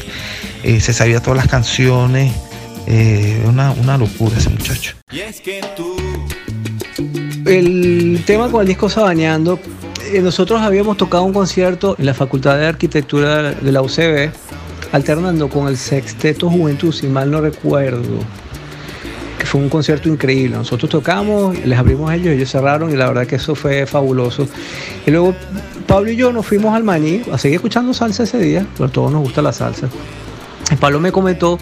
eh, 0.63 0.79
se 0.79 0.93
sabía 0.93 1.19
todas 1.21 1.37
las 1.37 1.47
canciones, 1.47 2.33
eh, 2.87 3.43
una, 3.47 3.71
una 3.71 3.97
locura 3.97 4.37
ese 4.37 4.49
muchacho. 4.49 4.95
El 7.45 8.23
tema 8.25 8.49
con 8.49 8.61
el 8.61 8.67
disco 8.67 8.89
Sabaneando, 8.89 9.59
eh, 10.11 10.21
nosotros 10.21 10.61
habíamos 10.61 10.97
tocado 10.97 11.23
un 11.23 11.33
concierto 11.33 11.95
en 11.97 12.05
la 12.05 12.13
Facultad 12.13 12.57
de 12.57 12.67
Arquitectura 12.67 13.53
de 13.53 13.71
la 13.71 13.81
UCB, 13.81 14.31
alternando 14.91 15.49
con 15.49 15.67
el 15.67 15.77
Sexteto 15.77 16.49
Juventud, 16.49 16.93
si 16.93 17.07
mal 17.07 17.31
no 17.31 17.41
recuerdo, 17.41 18.19
que 19.39 19.45
fue 19.45 19.61
un 19.61 19.69
concierto 19.69 20.09
increíble. 20.09 20.55
Nosotros 20.55 20.89
tocamos, 20.91 21.57
les 21.65 21.79
abrimos 21.79 22.09
a 22.11 22.15
ellos, 22.15 22.33
ellos 22.33 22.51
cerraron 22.51 22.91
y 22.91 22.95
la 22.95 23.07
verdad 23.07 23.25
que 23.25 23.37
eso 23.37 23.55
fue 23.55 23.85
fabuloso. 23.85 24.47
Y 25.05 25.11
luego 25.11 25.33
Pablo 25.91 26.09
y 26.09 26.15
yo 26.15 26.31
nos 26.31 26.45
fuimos 26.45 26.73
al 26.73 26.85
Maní 26.85 27.21
a 27.33 27.37
seguir 27.37 27.55
escuchando 27.55 27.93
salsa 27.93 28.23
ese 28.23 28.37
día, 28.37 28.65
pero 28.77 28.85
a 28.85 28.91
todos 28.93 29.11
nos 29.11 29.23
gusta 29.23 29.41
la 29.41 29.51
salsa. 29.51 29.89
Pablo 30.79 31.01
me 31.01 31.11
comentó 31.11 31.59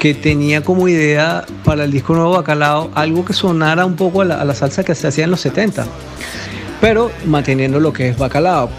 que 0.00 0.14
tenía 0.14 0.62
como 0.62 0.88
idea 0.88 1.44
para 1.62 1.84
el 1.84 1.92
disco 1.92 2.14
nuevo 2.14 2.30
Bacalao 2.30 2.90
algo 2.94 3.22
que 3.22 3.34
sonara 3.34 3.84
un 3.84 3.96
poco 3.96 4.22
a 4.22 4.24
la, 4.24 4.54
salsa 4.54 4.82
que 4.82 4.94
se 4.94 5.08
hacía 5.08 5.24
en 5.24 5.30
los 5.30 5.42
70, 5.42 5.84
pero 6.80 7.10
manteniendo 7.26 7.80
lo 7.80 7.92
que 7.92 8.08
es 8.08 8.16
Bacalao. 8.16 8.70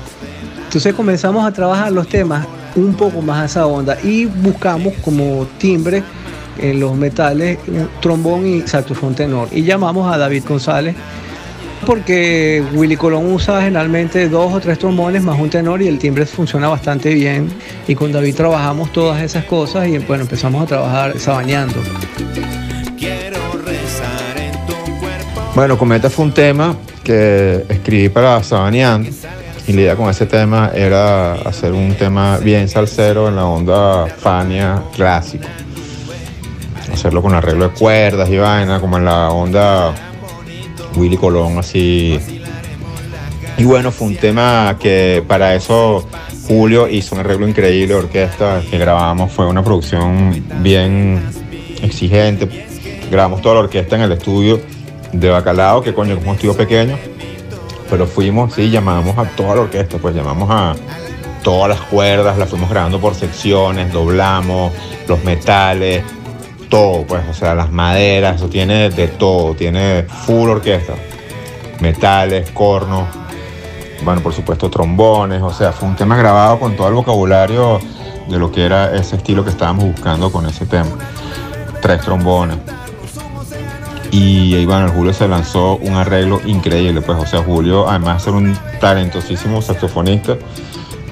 Entonces 0.64 0.96
comenzamos 0.96 1.46
a 1.46 1.52
trabajar 1.54 1.92
los 1.92 2.08
temas 2.08 2.48
un 2.76 2.96
poco 2.96 3.22
más 3.22 3.44
a 3.44 3.46
esa 3.46 3.68
onda 3.68 4.02
y 4.02 4.26
buscamos 4.26 4.96
como 5.04 5.46
timbre 5.60 6.02
en 6.58 6.80
los 6.80 6.96
metales 6.96 7.60
trombón 8.02 8.48
y 8.48 8.62
saxofón 8.68 9.14
tenor 9.14 9.48
y 9.52 9.62
llamamos 9.62 10.12
a 10.12 10.18
David 10.18 10.44
González 10.48 10.96
porque 11.86 12.64
Willy 12.74 12.96
Colón 12.96 13.32
usa 13.34 13.62
generalmente 13.62 14.30
dos 14.30 14.54
o 14.54 14.60
tres 14.60 14.80
trombones 14.80 15.24
más 15.24 15.40
un 15.40 15.50
tenor 15.50 15.82
y 15.82 15.88
el 15.88 15.98
timbre 15.98 16.26
funciona 16.26 16.68
bastante 16.68 17.14
bien 17.14 17.50
y 17.88 17.96
con 17.96 18.12
David 18.12 18.36
trabajamos 18.36 18.92
todas 18.92 19.22
esas 19.22 19.46
cosas 19.46 19.88
y 19.88 19.98
bueno 20.00 20.24
empezamos 20.24 20.64
a 20.64 20.66
trabajar 20.66 21.20
sabaneando. 21.20 21.76
Bueno, 25.54 25.78
Cometa 25.78 26.10
fue 26.10 26.26
un 26.26 26.34
tema 26.34 26.76
que 27.04 27.66
escribí 27.68 28.08
para 28.10 28.42
Sabaneando 28.42 29.10
y 29.68 29.74
la 29.74 29.82
idea 29.82 29.96
con 29.96 30.10
ese 30.10 30.26
tema 30.26 30.72
era 30.74 31.34
hacer 31.34 31.74
un 31.74 31.94
tema 31.96 32.38
bien 32.38 32.70
salsero 32.70 33.28
en 33.28 33.36
la 33.36 33.46
onda 33.46 34.08
Fania 34.08 34.82
clásico. 34.96 35.46
Hacerlo 36.92 37.22
con 37.22 37.34
arreglo 37.34 37.70
de 37.70 37.74
cuerdas 37.74 38.30
y 38.30 38.38
vaina, 38.38 38.80
como 38.80 38.98
en 38.98 39.06
la 39.06 39.30
onda 39.30 39.94
Willy 40.96 41.18
Colón, 41.18 41.58
así. 41.58 42.20
Y 43.58 43.64
bueno, 43.64 43.92
fue 43.92 44.08
un 44.08 44.16
tema 44.16 44.78
que 44.80 45.24
para 45.28 45.56
eso 45.56 46.08
Julio 46.48 46.88
hizo 46.88 47.16
un 47.16 47.22
arreglo 47.22 47.48
increíble 47.48 47.94
orquesta 47.94 48.62
que 48.70 48.78
grabamos. 48.78 49.32
Fue 49.32 49.46
una 49.46 49.64
producción 49.64 50.44
bien 50.62 51.22
exigente. 51.82 52.66
Grabamos 53.10 53.42
toda 53.42 53.56
la 53.56 53.62
orquesta 53.62 53.96
en 53.96 54.04
el 54.04 54.14
estudio 54.14 54.60
de 55.12 55.30
Bacalao, 55.30 55.82
que 55.82 55.94
coño, 55.94 56.16
es 56.16 56.24
un 56.26 56.34
estudio 56.34 56.56
pequeño. 56.56 56.98
Pero 57.90 58.08
fuimos, 58.08 58.54
sí, 58.54 58.70
llamamos 58.70 59.18
a 59.18 59.26
toda 59.36 59.56
la 59.56 59.62
orquesta, 59.62 59.98
pues 59.98 60.16
llamamos 60.16 60.50
a 60.50 60.76
todas 61.44 61.70
las 61.70 61.82
cuerdas, 61.82 62.38
las 62.38 62.50
fuimos 62.50 62.70
grabando 62.70 63.00
por 63.00 63.16
secciones, 63.16 63.92
doblamos 63.92 64.72
los 65.08 65.24
metales, 65.24 66.04
todo, 66.72 67.04
pues, 67.06 67.22
o 67.30 67.34
sea, 67.34 67.54
las 67.54 67.70
maderas, 67.70 68.38
eso 68.38 68.48
tiene 68.48 68.90
de 68.90 69.10
todo, 69.10 69.54
tiene 69.54 70.04
full 70.04 70.50
orquesta, 70.50 70.94
metales, 71.82 72.50
cornos, 72.52 73.08
bueno, 74.04 74.22
por 74.22 74.34
supuesto 74.34 74.70
trombones, 74.70 75.42
o 75.42 75.52
sea, 75.52 75.74
fue 75.74 75.90
un 75.90 75.98
tema 75.98 76.16
grabado 76.16 76.60
con 76.60 76.78
todo 76.78 76.88
el 76.88 76.94
vocabulario 76.94 77.80
de 78.30 78.40
lo 78.40 78.52
que 78.52 78.66
era 78.66 78.96
ese 78.96 79.18
estilo 79.18 79.44
que 79.44 79.50
estábamos 79.50 79.84
buscando 79.84 80.32
con 80.32 80.46
ese 80.46 80.66
tema. 80.66 80.90
Tres 81.82 82.02
trombones. 82.02 82.58
Y 84.12 84.56
ahí, 84.56 84.66
bueno, 84.66 84.90
Julio 84.94 85.14
se 85.14 85.28
lanzó 85.28 85.76
un 85.76 85.94
arreglo 85.96 86.40
increíble, 86.46 87.02
pues, 87.02 87.18
o 87.18 87.26
sea, 87.26 87.44
Julio, 87.44 87.90
además 87.90 88.20
de 88.20 88.24
ser 88.24 88.34
un 88.34 88.58
talentosísimo 88.80 89.62
saxofonista, 89.62 90.38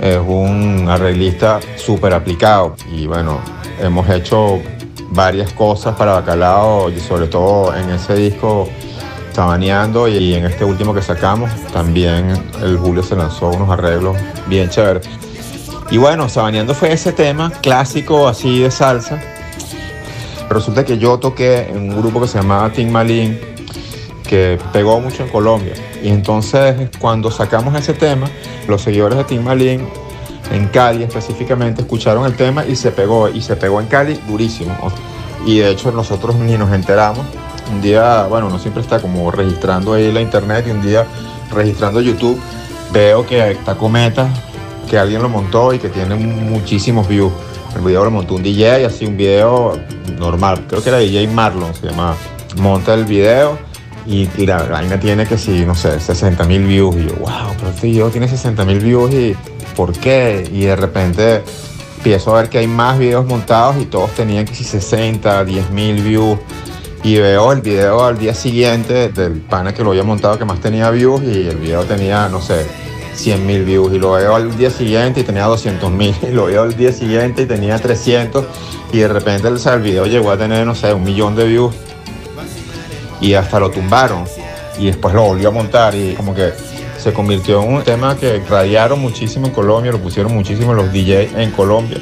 es 0.01 0.19
un 0.25 0.87
arreglista 0.89 1.59
súper 1.75 2.13
aplicado. 2.13 2.75
Y 2.93 3.07
bueno, 3.07 3.39
hemos 3.81 4.09
hecho 4.09 4.61
varias 5.09 5.53
cosas 5.53 5.95
para 5.95 6.13
Bacalao 6.13 6.89
y 6.89 6.99
sobre 6.99 7.27
todo 7.27 7.75
en 7.75 7.89
ese 7.89 8.15
disco 8.15 8.67
Sabaneando 9.33 10.07
y 10.07 10.33
en 10.33 10.45
este 10.45 10.65
último 10.65 10.93
que 10.93 11.01
sacamos 11.01 11.49
también 11.71 12.33
el 12.61 12.77
Julio 12.77 13.03
se 13.03 13.15
lanzó 13.15 13.49
unos 13.49 13.69
arreglos 13.69 14.17
bien 14.47 14.69
chéveres. 14.69 15.07
Y 15.91 15.97
bueno, 15.97 16.27
Sabaneando 16.27 16.73
fue 16.73 16.91
ese 16.91 17.13
tema 17.13 17.51
clásico 17.61 18.27
así 18.27 18.59
de 18.59 18.69
salsa. 18.69 19.21
Resulta 20.49 20.83
que 20.83 20.97
yo 20.97 21.19
toqué 21.19 21.69
en 21.69 21.77
un 21.77 22.01
grupo 22.01 22.21
que 22.21 22.27
se 22.27 22.39
llamaba 22.39 22.71
Tim 22.71 22.89
Malin 22.89 23.39
que 24.27 24.59
pegó 24.73 24.99
mucho 24.99 25.23
en 25.23 25.29
Colombia. 25.29 25.73
Y 26.03 26.09
entonces 26.09 26.89
cuando 26.99 27.31
sacamos 27.31 27.73
ese 27.75 27.93
tema, 27.93 28.29
los 28.67 28.81
seguidores 28.81 29.17
de 29.17 29.23
Tim 29.23 29.43
Malin 29.43 29.87
en 30.51 30.67
Cali 30.67 31.03
específicamente, 31.03 31.81
escucharon 31.81 32.25
el 32.25 32.35
tema 32.35 32.65
y 32.65 32.75
se 32.75 32.91
pegó, 32.91 33.29
y 33.29 33.41
se 33.41 33.55
pegó 33.55 33.79
en 33.79 33.87
Cali 33.87 34.19
durísimo. 34.27 34.75
Y 35.45 35.59
de 35.59 35.71
hecho 35.71 35.91
nosotros 35.91 36.35
ni 36.35 36.57
nos 36.57 36.71
enteramos. 36.71 37.25
Un 37.71 37.81
día, 37.81 38.25
bueno, 38.27 38.47
uno 38.47 38.57
siempre 38.57 38.81
está 38.81 38.99
como 38.99 39.29
registrando 39.31 39.93
ahí 39.93 40.11
la 40.11 40.21
internet 40.21 40.65
y 40.67 40.71
un 40.71 40.81
día 40.81 41.05
registrando 41.51 42.01
YouTube, 42.01 42.39
veo 42.91 43.25
que 43.25 43.51
está 43.51 43.75
Cometa, 43.75 44.27
que 44.89 44.97
alguien 44.97 45.21
lo 45.21 45.29
montó 45.29 45.73
y 45.73 45.79
que 45.79 45.89
tiene 45.89 46.15
muchísimos 46.15 47.07
views. 47.07 47.31
El 47.75 47.81
video 47.81 48.03
lo 48.03 48.11
montó 48.11 48.35
un 48.35 48.43
DJ, 48.43 48.85
así 48.85 49.05
un 49.05 49.15
video 49.15 49.79
normal, 50.17 50.65
creo 50.67 50.81
que 50.81 50.89
era 50.89 50.97
DJ 50.97 51.27
Marlon, 51.27 51.73
se 51.75 51.87
llama. 51.87 52.15
Monta 52.57 52.95
el 52.95 53.05
video 53.05 53.59
y, 54.07 54.27
y 54.35 54.45
la 54.47 54.63
vaina 54.63 54.99
tiene 54.99 55.27
que 55.27 55.37
sí, 55.37 55.63
no 55.67 55.75
sé, 55.75 55.99
60 55.99 56.43
mil 56.45 56.65
views. 56.65 56.95
Y 56.95 57.05
yo, 57.05 57.13
wow, 57.17 57.53
pero 57.57 57.69
este 57.69 57.87
video 57.87 58.09
tiene 58.09 58.27
60 58.27 58.65
mil 58.65 58.79
views 58.79 59.13
y 59.13 59.35
¿por 59.79 59.93
qué? 59.93 60.45
Y 60.51 60.65
de 60.65 60.75
repente 60.75 61.41
empiezo 61.95 62.35
a 62.35 62.41
ver 62.41 62.49
que 62.49 62.57
hay 62.57 62.67
más 62.67 62.99
videos 62.99 63.25
montados 63.25 63.77
y 63.81 63.85
todos 63.85 64.11
tenían 64.11 64.43
que 64.43 64.53
si 64.53 64.65
60, 64.65 65.45
10 65.45 65.71
mil 65.71 66.03
views. 66.03 66.37
Y 67.01 67.15
veo 67.15 67.53
el 67.53 67.61
video 67.61 68.03
al 68.03 68.17
día 68.17 68.33
siguiente 68.33 69.07
del 69.07 69.39
pana 69.39 69.73
que 69.73 69.81
lo 69.81 69.91
había 69.91 70.03
montado 70.03 70.37
que 70.37 70.43
más 70.43 70.59
tenía 70.59 70.89
views 70.91 71.23
y 71.23 71.47
el 71.47 71.55
video 71.55 71.85
tenía, 71.85 72.27
no 72.27 72.41
sé, 72.41 72.65
100 73.13 73.45
mil 73.45 73.63
views. 73.63 73.93
Y 73.93 73.99
lo 73.99 74.11
veo 74.11 74.35
al 74.35 74.57
día 74.57 74.69
siguiente 74.69 75.21
y 75.21 75.23
tenía 75.23 75.45
200 75.45 75.89
mil. 75.89 76.13
Y 76.29 76.33
lo 76.33 76.47
veo 76.47 76.63
al 76.63 76.75
día 76.75 76.91
siguiente 76.91 77.43
y 77.43 77.45
tenía 77.45 77.79
300. 77.79 78.43
Y 78.91 78.97
de 78.97 79.07
repente 79.07 79.47
o 79.47 79.57
sea, 79.57 79.75
el 79.75 79.81
video 79.81 80.05
llegó 80.07 80.29
a 80.31 80.37
tener, 80.37 80.65
no 80.65 80.75
sé, 80.75 80.93
un 80.93 81.05
millón 81.05 81.37
de 81.37 81.45
views. 81.45 81.73
Y 83.21 83.33
hasta 83.33 83.61
lo 83.61 83.71
tumbaron. 83.71 84.25
Y 84.77 84.87
después 84.87 85.13
lo 85.13 85.21
volvió 85.21 85.47
a 85.47 85.51
montar 85.51 85.95
y 85.95 86.15
como 86.15 86.35
que 86.35 86.51
se 86.99 87.13
convirtió 87.13 87.63
en 87.63 87.73
un 87.73 87.83
tema 87.83 88.17
que 88.17 88.39
radiaron 88.47 88.99
muchísimo 88.99 89.47
en 89.47 89.53
Colombia, 89.53 89.91
lo 89.91 89.99
pusieron 89.99 90.33
muchísimo 90.33 90.73
los 90.73 90.91
DJs 90.91 91.33
en 91.37 91.51
Colombia, 91.51 91.97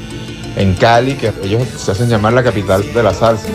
en 0.55 0.73
Cali, 0.73 1.13
que 1.13 1.31
ellos 1.43 1.67
se 1.77 1.91
hacen 1.91 2.09
llamar 2.09 2.33
la 2.33 2.43
capital 2.43 2.83
de 2.93 3.03
la 3.03 3.13
salsa. 3.13 3.47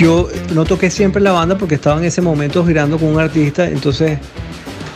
Yo 0.00 0.30
no 0.54 0.64
toqué 0.64 0.88
siempre 0.88 1.20
la 1.20 1.32
banda 1.32 1.58
porque 1.58 1.74
estaba 1.74 2.00
en 2.00 2.06
ese 2.06 2.22
momento 2.22 2.64
girando 2.64 2.96
con 2.96 3.08
un 3.08 3.20
artista, 3.20 3.68
entonces 3.68 4.18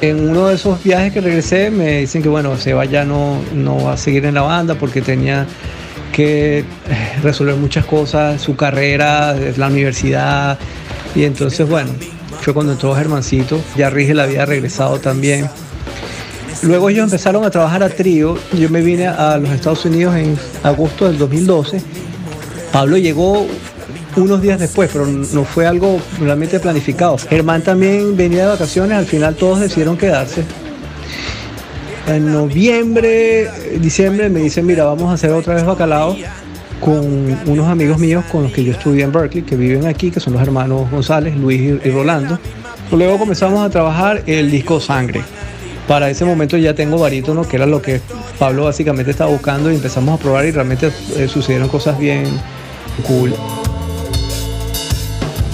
en 0.00 0.30
uno 0.30 0.46
de 0.49 0.54
esos 0.54 0.82
viajes 0.82 1.12
que 1.12 1.20
regresé 1.20 1.70
me 1.70 2.00
dicen 2.00 2.23
que 2.23 2.30
bueno, 2.30 2.56
Seba 2.56 2.87
ya 2.87 3.04
no, 3.04 3.38
no 3.52 3.84
va 3.84 3.92
a 3.92 3.96
seguir 3.99 4.25
en 4.25 4.32
la 4.32 4.40
banda 4.40 4.76
porque 4.76 5.02
tenía 5.02 5.46
que 6.11 6.61
eh, 6.61 6.64
resolver 7.23 7.54
muchas 7.56 7.84
cosas, 7.84 8.40
su 8.40 8.56
carrera, 8.56 9.37
la 9.58 9.66
universidad, 9.66 10.58
y 11.14 11.25
entonces 11.25 11.68
bueno, 11.68 11.90
fue 12.40 12.54
cuando 12.54 12.73
entró 12.73 12.94
Germancito, 12.94 13.61
ya 13.76 13.90
Rige 13.90 14.14
la 14.14 14.23
había 14.23 14.46
regresado 14.46 15.00
también. 15.00 15.50
Luego 16.62 16.88
ellos 16.88 17.04
empezaron 17.04 17.44
a 17.44 17.50
trabajar 17.50 17.82
a 17.82 17.90
trío, 17.90 18.38
yo 18.54 18.70
me 18.70 18.80
vine 18.80 19.06
a 19.06 19.37
los 19.37 19.50
Estados 19.50 19.84
Unidos 19.84 20.16
en 20.16 20.38
agosto 20.62 21.08
del 21.08 21.18
2012, 21.18 21.82
Pablo 22.73 22.96
llegó 22.96 23.46
unos 24.16 24.40
días 24.42 24.59
después, 24.59 24.90
pero 24.92 25.06
no 25.06 25.44
fue 25.44 25.66
algo 25.66 26.00
realmente 26.21 26.61
planificado. 26.61 27.18
Germán 27.18 27.62
también 27.62 28.16
venía 28.16 28.44
de 28.44 28.49
vacaciones, 28.50 28.97
al 28.97 29.06
final 29.06 29.35
todos 29.35 29.61
decidieron 29.61 29.97
quedarse. 29.97 30.44
en 32.06 32.33
noviembre, 32.33 33.50
diciembre, 33.80 34.28
me 34.28 34.40
dicen, 34.40 34.66
mira, 34.66 34.85
vamos 34.85 35.11
a 35.11 35.14
hacer 35.14 35.30
otra 35.30 35.54
vez 35.54 35.64
bacalao 35.64 36.16
con 36.80 37.38
unos 37.47 37.66
amigos 37.68 37.99
míos 37.99 38.25
con 38.30 38.42
los 38.42 38.52
que 38.52 38.62
yo 38.62 38.73
estudié 38.73 39.04
en 39.04 39.12
Berkeley, 39.12 39.42
que 39.42 39.56
viven 39.56 39.87
aquí, 39.87 40.11
que 40.11 40.21
son 40.21 40.35
los 40.35 40.42
hermanos 40.42 40.90
González, 40.90 41.35
Luis 41.37 41.80
y, 41.83 41.90
Rolando. 41.90 42.38
Luego 42.92 43.18
comenzamos 43.18 43.64
a 43.64 43.71
trabajar 43.71 44.23
el 44.26 44.50
disco 44.50 44.80
Sangre. 44.80 45.23
Para 45.88 46.11
ese 46.11 46.26
momento 46.26 46.59
ya 46.59 46.75
tengo 46.75 46.99
barítono, 46.99 47.49
que 47.49 47.56
era 47.56 47.66
lo 47.66 47.80
que 47.80 48.00
Pablo 48.38 48.64
básicamente 48.64 49.11
estaba 49.11 49.30
buscando, 49.30 49.73
y 49.73 49.76
empezamos 49.76 50.18
a 50.18 50.23
probar 50.23 50.44
y 50.44 50.50
realmente 50.50 50.90
eh, 51.16 51.26
sucedieron 51.26 51.68
cosas 51.68 51.99
bien 51.99 52.25
cool. 53.06 53.35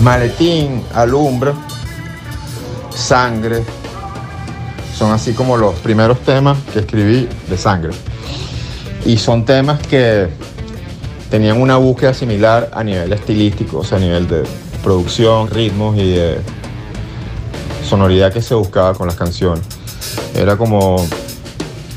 Maletín, 0.00 0.82
alumbra, 0.94 1.52
sangre, 2.94 3.62
son 4.96 5.12
así 5.12 5.34
como 5.34 5.56
los 5.56 5.74
primeros 5.76 6.20
temas 6.20 6.58
que 6.72 6.80
escribí 6.80 7.28
de 7.48 7.56
sangre. 7.58 7.90
Y 9.04 9.18
son 9.18 9.44
temas 9.44 9.78
que 9.86 10.28
tenían 11.30 11.60
una 11.60 11.76
búsqueda 11.76 12.14
similar 12.14 12.70
a 12.72 12.82
nivel 12.82 13.12
estilístico, 13.12 13.78
o 13.78 13.84
sea, 13.84 13.98
a 13.98 14.00
nivel 14.00 14.26
de 14.26 14.42
producción, 14.82 15.48
ritmos 15.48 15.96
y 15.96 16.12
de 16.12 16.40
sonoridad 17.86 18.32
que 18.32 18.40
se 18.40 18.54
buscaba 18.54 18.94
con 18.94 19.06
las 19.06 19.16
canciones. 19.16 19.64
Era 20.34 20.56
como 20.56 20.96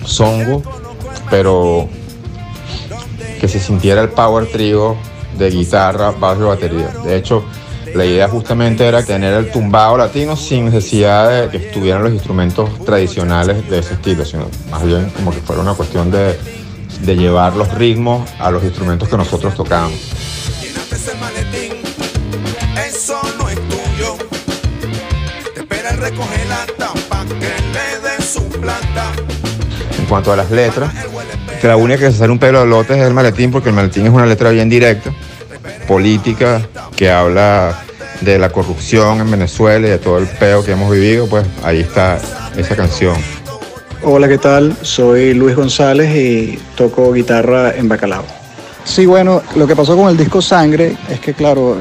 songo, 0.05 0.61
pero 1.29 1.87
que 3.39 3.47
se 3.47 3.59
sintiera 3.59 4.01
el 4.01 4.09
power 4.09 4.49
trio 4.51 4.95
de 5.37 5.49
guitarra, 5.49 6.11
bajo 6.11 6.41
y 6.41 6.45
batería. 6.45 6.87
De 7.03 7.15
hecho, 7.15 7.43
la 7.93 8.05
idea 8.05 8.27
justamente 8.27 8.85
era 8.85 9.03
tener 9.03 9.33
el 9.33 9.51
tumbado 9.51 9.97
latino 9.97 10.35
sin 10.35 10.65
necesidad 10.65 11.43
de 11.43 11.49
que 11.49 11.67
estuvieran 11.67 12.03
los 12.03 12.13
instrumentos 12.13 12.83
tradicionales 12.85 13.69
de 13.69 13.79
ese 13.79 13.93
estilo, 13.93 14.25
sino 14.25 14.47
más 14.71 14.83
bien 14.83 15.09
como 15.15 15.31
que 15.31 15.37
fuera 15.37 15.61
una 15.61 15.73
cuestión 15.73 16.11
de 16.11 16.37
de 17.01 17.15
llevar 17.15 17.55
los 17.55 17.73
ritmos 17.73 18.29
a 18.39 18.49
los 18.51 18.63
instrumentos 18.63 19.09
que 19.09 19.17
nosotros 19.17 19.53
tocamos. 19.55 19.93
En 29.99 30.05
cuanto 30.05 30.31
a 30.31 30.35
las 30.35 30.51
letras, 30.51 30.93
que 31.59 31.67
la 31.67 31.75
única 31.75 31.99
que 31.99 32.11
se 32.11 32.19
sale 32.19 32.31
un 32.31 32.39
pelo 32.39 32.61
de 32.61 32.67
lotes 32.67 32.97
es 32.97 33.03
el 33.03 33.13
maletín, 33.13 33.51
porque 33.51 33.69
el 33.69 33.75
maletín 33.75 34.05
es 34.05 34.11
una 34.11 34.25
letra 34.25 34.51
bien 34.51 34.69
directa, 34.69 35.11
política, 35.87 36.61
que 36.95 37.09
habla 37.09 37.83
de 38.21 38.39
la 38.39 38.49
corrupción 38.49 39.19
en 39.19 39.29
Venezuela 39.29 39.87
y 39.87 39.89
de 39.91 39.97
todo 39.97 40.17
el 40.17 40.27
peo 40.27 40.63
que 40.63 40.71
hemos 40.71 40.91
vivido, 40.91 41.27
pues 41.27 41.45
ahí 41.63 41.81
está 41.81 42.19
esa 42.55 42.75
canción. 42.75 43.15
Hola, 44.03 44.27
¿qué 44.27 44.37
tal? 44.37 44.75
Soy 44.81 45.33
Luis 45.33 45.55
González 45.55 46.15
y 46.15 46.59
toco 46.75 47.13
guitarra 47.13 47.73
en 47.75 47.87
Bacalao. 47.87 48.23
Sí, 48.85 49.05
bueno, 49.05 49.41
lo 49.55 49.65
que 49.65 49.75
pasó 49.77 49.95
con 49.95 50.09
el 50.09 50.17
disco 50.17 50.41
Sangre 50.41 50.97
es 51.09 51.19
que, 51.21 51.33
claro, 51.33 51.77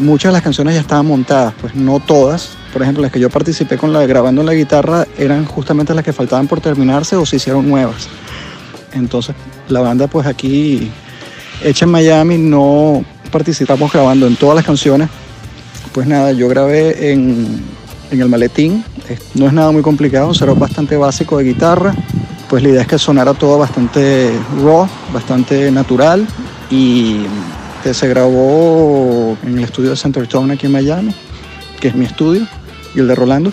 muchas 0.00 0.30
de 0.30 0.32
las 0.32 0.42
canciones 0.42 0.74
ya 0.74 0.80
estaban 0.80 1.06
montadas, 1.06 1.52
pues 1.60 1.74
no 1.74 2.00
todas. 2.00 2.56
Por 2.72 2.82
ejemplo, 2.82 3.02
las 3.02 3.12
que 3.12 3.20
yo 3.20 3.28
participé 3.28 3.76
con 3.76 3.92
la 3.92 4.06
grabando 4.06 4.40
en 4.40 4.46
la 4.46 4.54
guitarra 4.54 5.06
eran 5.18 5.44
justamente 5.44 5.92
las 5.92 6.02
que 6.02 6.14
faltaban 6.14 6.46
por 6.46 6.60
terminarse 6.60 7.14
o 7.16 7.26
se 7.26 7.36
hicieron 7.36 7.68
nuevas. 7.68 8.08
Entonces, 8.92 9.34
la 9.68 9.80
banda, 9.80 10.06
pues 10.06 10.26
aquí, 10.26 10.90
hecha 11.62 11.84
en 11.84 11.90
Miami, 11.90 12.38
no 12.38 13.04
participamos 13.28 13.92
grabando 13.92 14.26
en 14.26 14.36
todas 14.36 14.56
las 14.56 14.64
canciones. 14.64 15.08
Pues 15.92 16.06
nada, 16.06 16.32
yo 16.32 16.48
grabé 16.48 17.12
en, 17.12 17.62
el 18.10 18.28
maletín. 18.28 18.84
No 19.34 19.46
es 19.46 19.52
nada 19.52 19.70
muy 19.70 19.82
complicado, 19.82 20.30
un 20.30 20.58
bastante 20.58 20.96
básico 20.96 21.38
de 21.38 21.44
guitarra. 21.44 21.94
Pues 22.48 22.62
la 22.62 22.68
idea 22.68 22.82
es 22.82 22.86
que 22.86 22.98
sonara 22.98 23.34
todo 23.34 23.58
bastante 23.58 24.30
raw, 24.62 24.88
bastante 25.12 25.70
natural 25.70 26.26
y 26.70 27.26
se 27.94 28.08
grabó 28.08 29.36
en 29.44 29.58
el 29.58 29.64
estudio 29.64 29.90
de 29.90 29.96
Center 29.96 30.26
Tone 30.26 30.54
aquí 30.54 30.66
en 30.66 30.72
Miami, 30.72 31.14
que 31.80 31.88
es 31.88 31.94
mi 31.94 32.04
estudio, 32.04 32.46
y 32.94 33.00
el 33.00 33.08
de 33.08 33.14
Rolando. 33.14 33.52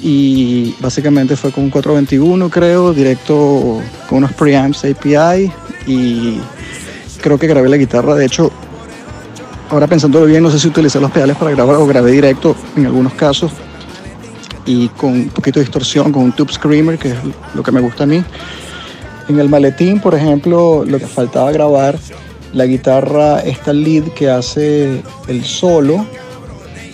Y 0.00 0.74
básicamente 0.80 1.36
fue 1.36 1.50
con 1.50 1.64
un 1.64 1.70
421 1.70 2.50
creo, 2.50 2.92
directo 2.92 3.80
con 4.08 4.18
unos 4.18 4.32
preamps 4.32 4.84
API 4.84 5.50
y 5.86 6.38
creo 7.20 7.38
que 7.38 7.48
grabé 7.48 7.68
la 7.68 7.76
guitarra. 7.76 8.14
De 8.14 8.26
hecho, 8.26 8.52
ahora 9.70 9.86
pensándolo 9.86 10.26
bien, 10.26 10.42
no 10.42 10.50
sé 10.50 10.58
si 10.58 10.68
utilicé 10.68 11.00
los 11.00 11.10
pedales 11.10 11.36
para 11.36 11.50
grabar 11.50 11.76
o 11.76 11.86
grabé 11.86 12.12
directo 12.12 12.56
en 12.76 12.86
algunos 12.86 13.12
casos 13.14 13.52
y 14.66 14.88
con 14.88 15.12
un 15.12 15.28
poquito 15.28 15.58
de 15.58 15.64
distorsión, 15.64 16.12
con 16.12 16.24
un 16.24 16.32
tube 16.32 16.52
screamer, 16.52 16.98
que 16.98 17.10
es 17.10 17.16
lo 17.54 17.62
que 17.62 17.72
me 17.72 17.80
gusta 17.80 18.04
a 18.04 18.06
mí. 18.06 18.22
En 19.28 19.38
el 19.38 19.48
maletín, 19.48 20.00
por 20.00 20.14
ejemplo, 20.14 20.84
lo 20.86 20.98
que 20.98 21.06
faltaba 21.06 21.50
grabar, 21.52 21.98
la 22.52 22.66
guitarra, 22.66 23.40
esta 23.40 23.72
lead 23.72 24.04
que 24.14 24.30
hace 24.30 25.02
el 25.26 25.44
solo 25.44 26.04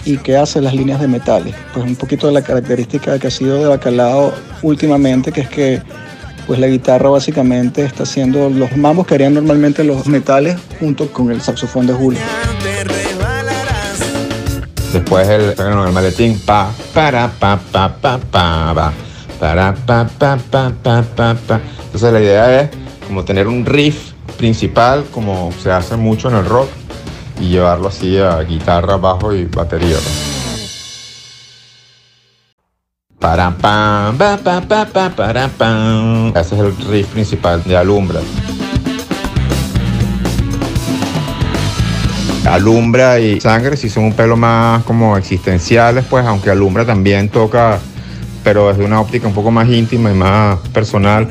y 0.05 0.19
que 0.19 0.37
hace 0.37 0.61
las 0.61 0.75
líneas 0.75 1.01
de 1.01 1.09
metales. 1.09 1.55
Pues 1.73 1.85
un 1.87 1.97
poquito 1.97 2.27
de 2.29 2.33
la 2.33 2.43
característica 2.43 3.19
que 3.19 3.27
ha 3.27 3.31
sido 3.31 3.59
de 3.59 3.67
Bacalao 3.67 4.33
últimamente, 4.63 5.33
que 5.33 5.41
es 5.43 5.49
que 5.49 5.83
pues 6.47 6.59
la 6.59 6.67
guitarra 6.67 7.09
básicamente 7.11 7.85
está 7.85 8.03
haciendo 8.03 8.51
los 8.51 8.77
mambos 8.77 9.07
que 9.07 9.15
harían 9.15 9.35
normalmente 9.35 9.85
los 9.85 10.07
metales 10.07 10.57
junto 10.79 11.11
con 11.13 11.31
el 11.31 11.41
saxofón 11.41 11.87
de 11.87 11.95
Julio. 11.95 12.21
Después 14.93 15.29
el, 15.29 15.55
el 15.59 15.93
maletín, 15.93 16.39
pa, 16.39 16.71
para, 16.93 17.29
pa, 17.29 17.59
pa, 17.73 17.97
pa, 18.01 18.19
pa, 18.19 18.93
para, 19.41 19.75
pa, 19.75 20.07
pa, 20.07 20.39
pa, 20.51 20.73
pa, 20.83 21.03
pa, 21.03 21.35
pa. 21.35 21.61
Entonces 21.85 22.13
la 22.13 22.21
idea 22.21 22.61
es 22.61 22.71
como 23.07 23.25
tener 23.25 23.49
un 23.49 23.67
riff 23.67 24.13
principal, 24.37 25.05
como 25.13 25.53
se 25.63 25.73
hace 25.73 25.97
mucho 25.97 26.29
en 26.29 26.37
el 26.37 26.45
rock, 26.45 26.69
y 27.41 27.49
llevarlo 27.49 27.89
así 27.89 28.19
a 28.19 28.41
guitarra, 28.43 28.97
bajo 28.97 29.35
y 29.35 29.47
batería. 29.47 29.97
Para, 33.25 33.51
pa, 33.53 34.13
pa, 34.19 34.37
pa, 34.37 34.61
pa, 34.61 34.85
pa, 34.85 35.09
para, 35.09 35.49
pa. 35.49 36.31
Ese 36.39 36.57
es 36.57 36.61
el 36.61 36.77
riff 36.91 37.07
principal 37.07 37.65
de 37.65 37.75
Alumbra. 37.75 38.21
Alumbra 42.45 43.19
y 43.19 43.41
Sangre 43.41 43.79
si 43.79 43.89
son 43.89 44.05
un 44.05 44.13
pelo 44.13 44.37
más 44.37 44.85
como 44.85 45.17
existenciales, 45.17 46.05
pues 46.05 46.27
aunque 46.27 46.51
Alumbra 46.51 46.85
también 46.85 47.31
toca, 47.31 47.79
pero 48.43 48.69
desde 48.69 48.85
una 48.85 49.01
óptica 49.01 49.27
un 49.27 49.33
poco 49.33 49.51
más 49.51 49.71
íntima 49.71 50.11
y 50.11 50.15
más 50.15 50.59
personal, 50.75 51.27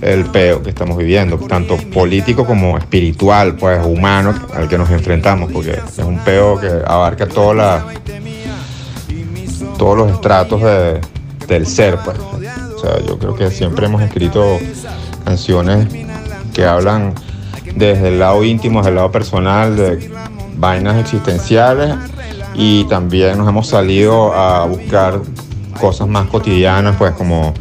el 0.00 0.24
peo 0.24 0.62
que 0.62 0.70
estamos 0.70 0.96
viviendo, 0.96 1.36
tanto 1.36 1.76
político 1.76 2.46
como 2.46 2.78
espiritual, 2.78 3.56
pues 3.56 3.84
humano, 3.84 4.32
al 4.54 4.66
que 4.66 4.78
nos 4.78 4.88
enfrentamos, 4.88 5.52
porque 5.52 5.72
es 5.72 5.98
un 5.98 6.20
peo 6.20 6.58
que 6.58 6.70
abarca 6.86 7.26
todos 7.26 7.84
los 9.78 10.10
estratos 10.10 10.62
del 11.46 11.66
ser, 11.66 11.98
pues. 12.04 12.18
O 12.18 12.78
sea, 12.78 13.00
yo 13.06 13.18
creo 13.18 13.34
que 13.34 13.50
siempre 13.50 13.86
hemos 13.86 14.02
escrito 14.02 14.58
canciones 15.24 15.88
que 16.52 16.64
hablan 16.64 17.14
desde 17.74 18.08
el 18.08 18.18
lado 18.18 18.44
íntimo, 18.44 18.80
desde 18.80 18.90
el 18.90 18.96
lado 18.96 19.10
personal, 19.10 19.76
de 19.76 20.10
vainas 20.56 20.96
existenciales 21.00 21.94
y 22.54 22.84
también 22.84 23.38
nos 23.38 23.48
hemos 23.48 23.66
salido 23.66 24.32
a 24.32 24.64
buscar 24.66 25.20
cosas 25.80 26.06
más 26.06 26.28
cotidianas, 26.28 26.96
pues 26.96 27.12
como 27.12 27.52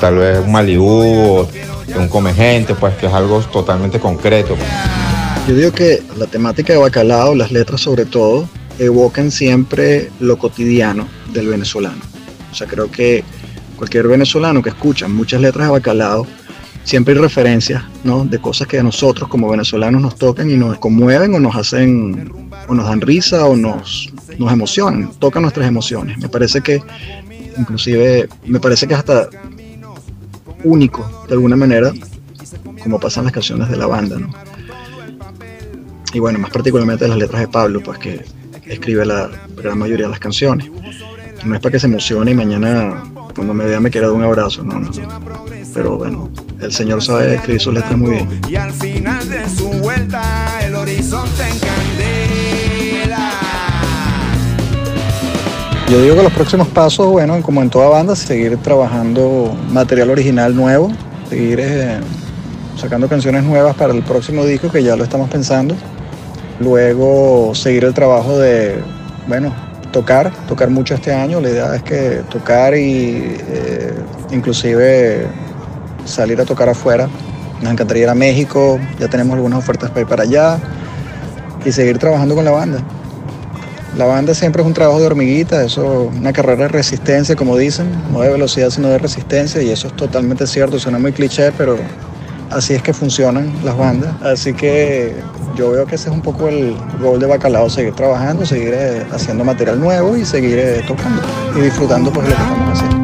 tal 0.00 0.16
vez 0.16 0.38
un 0.38 0.52
Malibu 0.52 0.86
o 0.86 1.48
un 1.96 2.08
come 2.08 2.32
gente, 2.32 2.74
pues 2.74 2.94
que 2.94 3.06
es 3.06 3.12
algo 3.12 3.40
totalmente 3.40 3.98
concreto. 3.98 4.56
Yo 5.48 5.54
digo 5.54 5.72
que 5.72 6.02
la 6.16 6.26
temática 6.26 6.72
de 6.72 6.78
Bacalao, 6.78 7.34
las 7.34 7.50
letras 7.50 7.80
sobre 7.80 8.04
todo, 8.04 8.48
evocan 8.78 9.30
siempre 9.30 10.10
lo 10.20 10.38
cotidiano 10.38 11.08
del 11.32 11.48
venezolano. 11.48 12.09
O 12.50 12.54
sea, 12.54 12.66
creo 12.66 12.90
que 12.90 13.24
cualquier 13.76 14.08
venezolano 14.08 14.62
que 14.62 14.70
escucha 14.70 15.08
muchas 15.08 15.40
letras 15.40 15.66
de 15.66 15.72
Bacalao 15.72 16.26
siempre 16.84 17.14
hay 17.14 17.20
referencias 17.20 17.82
¿no? 18.04 18.24
de 18.24 18.38
cosas 18.40 18.66
que 18.66 18.78
a 18.78 18.82
nosotros 18.82 19.28
como 19.28 19.48
venezolanos 19.48 20.02
nos 20.02 20.16
tocan 20.16 20.50
y 20.50 20.56
nos 20.56 20.78
conmueven 20.78 21.34
o 21.34 21.40
nos 21.40 21.56
hacen 21.56 22.32
o 22.68 22.74
nos 22.74 22.86
dan 22.86 23.00
risa 23.00 23.46
o 23.46 23.56
nos, 23.56 24.12
nos 24.38 24.52
emocionan, 24.52 25.10
tocan 25.18 25.42
nuestras 25.42 25.66
emociones. 25.66 26.18
Me 26.18 26.28
parece 26.28 26.60
que 26.60 26.82
inclusive 27.56 28.28
me 28.46 28.60
parece 28.60 28.86
que 28.86 28.94
es 28.94 28.98
hasta 28.98 29.28
único 30.64 31.26
de 31.28 31.34
alguna 31.34 31.56
manera 31.56 31.92
como 32.82 32.98
pasan 32.98 33.24
las 33.24 33.32
canciones 33.32 33.68
de 33.68 33.76
la 33.76 33.86
banda. 33.86 34.18
¿no? 34.18 34.30
Y 36.12 36.18
bueno, 36.18 36.38
más 36.38 36.50
particularmente 36.50 37.06
las 37.06 37.18
letras 37.18 37.40
de 37.40 37.48
Pablo, 37.48 37.80
pues 37.82 37.98
que 37.98 38.24
escribe 38.66 39.04
la 39.04 39.30
gran 39.56 39.78
mayoría 39.78 40.06
de 40.06 40.10
las 40.10 40.20
canciones. 40.20 40.68
No 41.44 41.54
es 41.54 41.60
para 41.60 41.72
que 41.72 41.80
se 41.80 41.86
emocione 41.86 42.32
y 42.32 42.34
mañana 42.34 43.02
cuando 43.34 43.54
me 43.54 43.64
vea 43.64 43.80
me 43.80 43.90
quiera 43.90 44.08
dar 44.08 44.16
un 44.16 44.24
abrazo, 44.24 44.62
no, 44.62 44.78
no. 44.78 44.90
Pero 45.72 45.96
bueno, 45.96 46.28
el 46.60 46.72
Señor 46.72 47.02
sabe 47.02 47.36
escribir 47.36 47.60
sus 47.60 47.72
letras 47.72 47.96
muy 47.96 48.10
bien. 48.10 48.40
Y 48.48 48.56
al 48.56 48.72
final 48.72 49.28
de 49.28 49.48
su 49.48 49.68
vuelta, 49.68 50.22
el 50.62 50.74
horizonte 50.74 51.42
en 51.42 51.58
candela. 51.58 53.30
Yo 55.88 56.02
digo 56.02 56.16
que 56.16 56.22
los 56.22 56.32
próximos 56.32 56.68
pasos, 56.68 57.06
bueno, 57.06 57.40
como 57.42 57.62
en 57.62 57.70
toda 57.70 57.88
banda, 57.88 58.14
seguir 58.14 58.56
trabajando 58.58 59.56
material 59.70 60.10
original 60.10 60.54
nuevo, 60.54 60.92
seguir 61.28 61.58
eh, 61.60 62.00
sacando 62.76 63.08
canciones 63.08 63.44
nuevas 63.44 63.74
para 63.76 63.92
el 63.94 64.02
próximo 64.02 64.44
disco, 64.44 64.70
que 64.70 64.82
ya 64.82 64.94
lo 64.94 65.04
estamos 65.04 65.30
pensando. 65.30 65.74
Luego 66.60 67.54
seguir 67.54 67.84
el 67.84 67.94
trabajo 67.94 68.38
de, 68.38 68.82
bueno, 69.26 69.54
tocar, 69.92 70.32
tocar 70.46 70.70
mucho 70.70 70.94
este 70.94 71.12
año. 71.12 71.40
La 71.40 71.50
idea 71.50 71.74
es 71.74 71.82
que 71.82 72.22
tocar 72.30 72.74
y 72.74 73.36
eh, 73.48 73.94
inclusive 74.30 75.26
salir 76.04 76.40
a 76.40 76.44
tocar 76.44 76.68
afuera. 76.68 77.08
Nos 77.62 77.72
encantaría 77.72 78.04
ir 78.04 78.08
a 78.08 78.14
México, 78.14 78.78
ya 78.98 79.08
tenemos 79.08 79.34
algunas 79.34 79.58
ofertas 79.58 79.90
para 79.90 80.00
ir 80.00 80.06
para 80.06 80.22
allá 80.22 80.58
y 81.64 81.72
seguir 81.72 81.98
trabajando 81.98 82.34
con 82.34 82.44
la 82.44 82.52
banda. 82.52 82.82
La 83.96 84.06
banda 84.06 84.34
siempre 84.34 84.62
es 84.62 84.68
un 84.68 84.72
trabajo 84.72 85.00
de 85.00 85.06
hormiguita, 85.06 85.64
eso 85.64 86.10
es 86.10 86.18
una 86.18 86.32
carrera 86.32 86.62
de 86.62 86.68
resistencia, 86.68 87.34
como 87.34 87.56
dicen, 87.56 87.90
no 88.12 88.20
de 88.20 88.30
velocidad 88.30 88.70
sino 88.70 88.88
de 88.88 88.98
resistencia, 88.98 89.60
y 89.62 89.70
eso 89.70 89.88
es 89.88 89.96
totalmente 89.96 90.46
cierto, 90.46 90.78
suena 90.78 90.98
muy 90.98 91.12
cliché, 91.12 91.50
pero 91.52 91.76
así 92.50 92.74
es 92.74 92.82
que 92.82 92.92
funcionan 92.92 93.52
las 93.64 93.76
bandas. 93.76 94.14
Así 94.22 94.52
que 94.52 95.16
yo 95.56 95.72
veo 95.72 95.86
que 95.86 95.94
ese 95.94 96.08
es 96.08 96.14
un 96.14 96.22
poco 96.22 96.48
el 96.48 96.76
gol 97.00 97.18
de 97.18 97.26
Bacalao, 97.26 97.68
seguir 97.68 97.94
trabajando, 97.94 98.44
seguir 98.44 98.72
eh, 98.74 99.06
haciendo 99.12 99.44
material 99.44 99.80
nuevo 99.80 100.16
y 100.16 100.24
seguir 100.24 100.58
eh, 100.58 100.84
tocando 100.86 101.22
y 101.56 101.60
disfrutando 101.60 102.12
pues, 102.12 102.28
lo 102.28 102.34
que 102.34 102.42
estamos 102.42 102.78
haciendo. 102.78 102.99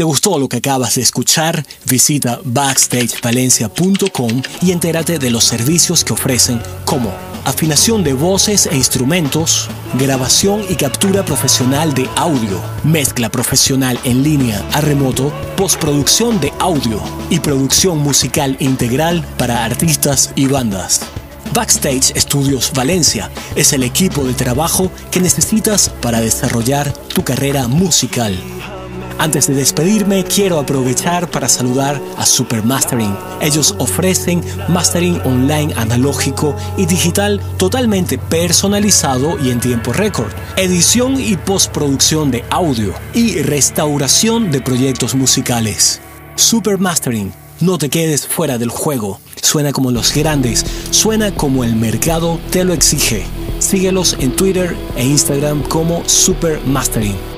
Te 0.00 0.04
gustó 0.04 0.38
lo 0.38 0.48
que 0.48 0.56
acabas 0.56 0.94
de 0.94 1.02
escuchar, 1.02 1.62
visita 1.84 2.40
backstagevalencia.com 2.42 4.42
y 4.62 4.72
entérate 4.72 5.18
de 5.18 5.28
los 5.28 5.44
servicios 5.44 6.04
que 6.04 6.14
ofrecen 6.14 6.62
como 6.86 7.12
afinación 7.44 8.02
de 8.02 8.14
voces 8.14 8.64
e 8.64 8.76
instrumentos, 8.76 9.68
grabación 9.98 10.64
y 10.70 10.76
captura 10.76 11.22
profesional 11.22 11.92
de 11.92 12.08
audio, 12.16 12.62
mezcla 12.82 13.28
profesional 13.28 14.00
en 14.04 14.22
línea 14.22 14.66
a 14.72 14.80
remoto, 14.80 15.34
postproducción 15.58 16.40
de 16.40 16.50
audio 16.60 16.98
y 17.28 17.40
producción 17.40 17.98
musical 17.98 18.56
integral 18.58 19.22
para 19.36 19.66
artistas 19.66 20.32
y 20.34 20.46
bandas. 20.46 21.02
Backstage 21.52 22.18
Studios 22.18 22.72
Valencia 22.74 23.30
es 23.54 23.74
el 23.74 23.82
equipo 23.82 24.24
de 24.24 24.32
trabajo 24.32 24.90
que 25.10 25.20
necesitas 25.20 25.90
para 26.00 26.22
desarrollar 26.22 26.90
tu 27.08 27.22
carrera 27.22 27.68
musical. 27.68 28.34
Antes 29.20 29.48
de 29.48 29.54
despedirme, 29.54 30.24
quiero 30.24 30.58
aprovechar 30.58 31.30
para 31.30 31.46
saludar 31.46 32.00
a 32.16 32.24
Super 32.24 32.64
Mastering. 32.64 33.14
Ellos 33.42 33.74
ofrecen 33.76 34.42
mastering 34.70 35.20
online 35.26 35.74
analógico 35.76 36.56
y 36.78 36.86
digital 36.86 37.38
totalmente 37.58 38.16
personalizado 38.16 39.38
y 39.38 39.50
en 39.50 39.60
tiempo 39.60 39.92
récord, 39.92 40.32
edición 40.56 41.20
y 41.20 41.36
postproducción 41.36 42.30
de 42.30 42.46
audio 42.48 42.94
y 43.12 43.42
restauración 43.42 44.50
de 44.50 44.62
proyectos 44.62 45.14
musicales. 45.14 46.00
Super 46.36 46.78
Mastering, 46.78 47.30
no 47.60 47.76
te 47.76 47.90
quedes 47.90 48.26
fuera 48.26 48.56
del 48.56 48.70
juego. 48.70 49.20
Suena 49.42 49.72
como 49.72 49.90
los 49.90 50.14
grandes, 50.14 50.64
suena 50.92 51.30
como 51.34 51.62
el 51.62 51.76
mercado 51.76 52.40
te 52.48 52.64
lo 52.64 52.72
exige. 52.72 53.26
Síguelos 53.58 54.16
en 54.18 54.34
Twitter 54.34 54.74
e 54.96 55.04
Instagram 55.04 55.62
como 55.64 56.08
Super 56.08 56.58
Mastering. 56.64 57.29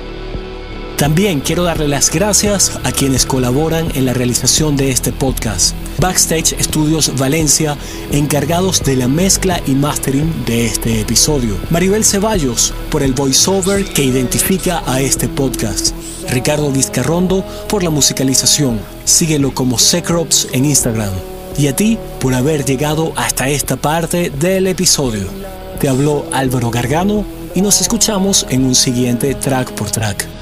También 1.03 1.41
quiero 1.41 1.65
darle 1.65 1.89
las 1.89 2.13
gracias 2.13 2.79
a 2.85 2.93
quienes 2.93 3.27
colaboran 3.27 3.89
en 3.97 4.07
la 4.07 4.13
realización 4.13 4.77
de 4.77 4.93
este 4.93 5.11
podcast. 5.11 5.75
Backstage 5.99 6.55
Studios 6.63 7.19
Valencia, 7.19 7.77
encargados 8.13 8.85
de 8.85 8.95
la 8.95 9.09
mezcla 9.09 9.61
y 9.67 9.73
mastering 9.73 10.45
de 10.45 10.65
este 10.65 11.01
episodio. 11.01 11.57
Maribel 11.71 12.05
Ceballos, 12.05 12.73
por 12.89 13.03
el 13.03 13.15
voiceover 13.15 13.85
que 13.85 14.05
identifica 14.05 14.85
a 14.87 15.01
este 15.01 15.27
podcast. 15.27 15.93
Ricardo 16.31 16.71
Vizcarrondo, 16.71 17.45
por 17.69 17.83
la 17.83 17.91
musicalización. 17.91 18.79
Síguelo 19.05 19.53
como 19.53 19.81
Secrops 19.81 20.47
en 20.53 20.67
Instagram. 20.67 21.15
Y 21.59 21.67
a 21.67 21.75
ti 21.75 21.99
por 22.21 22.33
haber 22.33 22.65
llegado 22.65 23.13
hasta 23.17 23.49
esta 23.49 23.75
parte 23.75 24.31
del 24.31 24.69
episodio. 24.69 25.27
Te 25.81 25.89
habló 25.89 26.27
Álvaro 26.31 26.71
Gargano 26.71 27.25
y 27.57 27.61
nos 27.61 27.81
escuchamos 27.81 28.47
en 28.51 28.65
un 28.65 28.77
siguiente 28.77 29.35
track 29.35 29.73
por 29.73 29.91
track. 29.91 30.42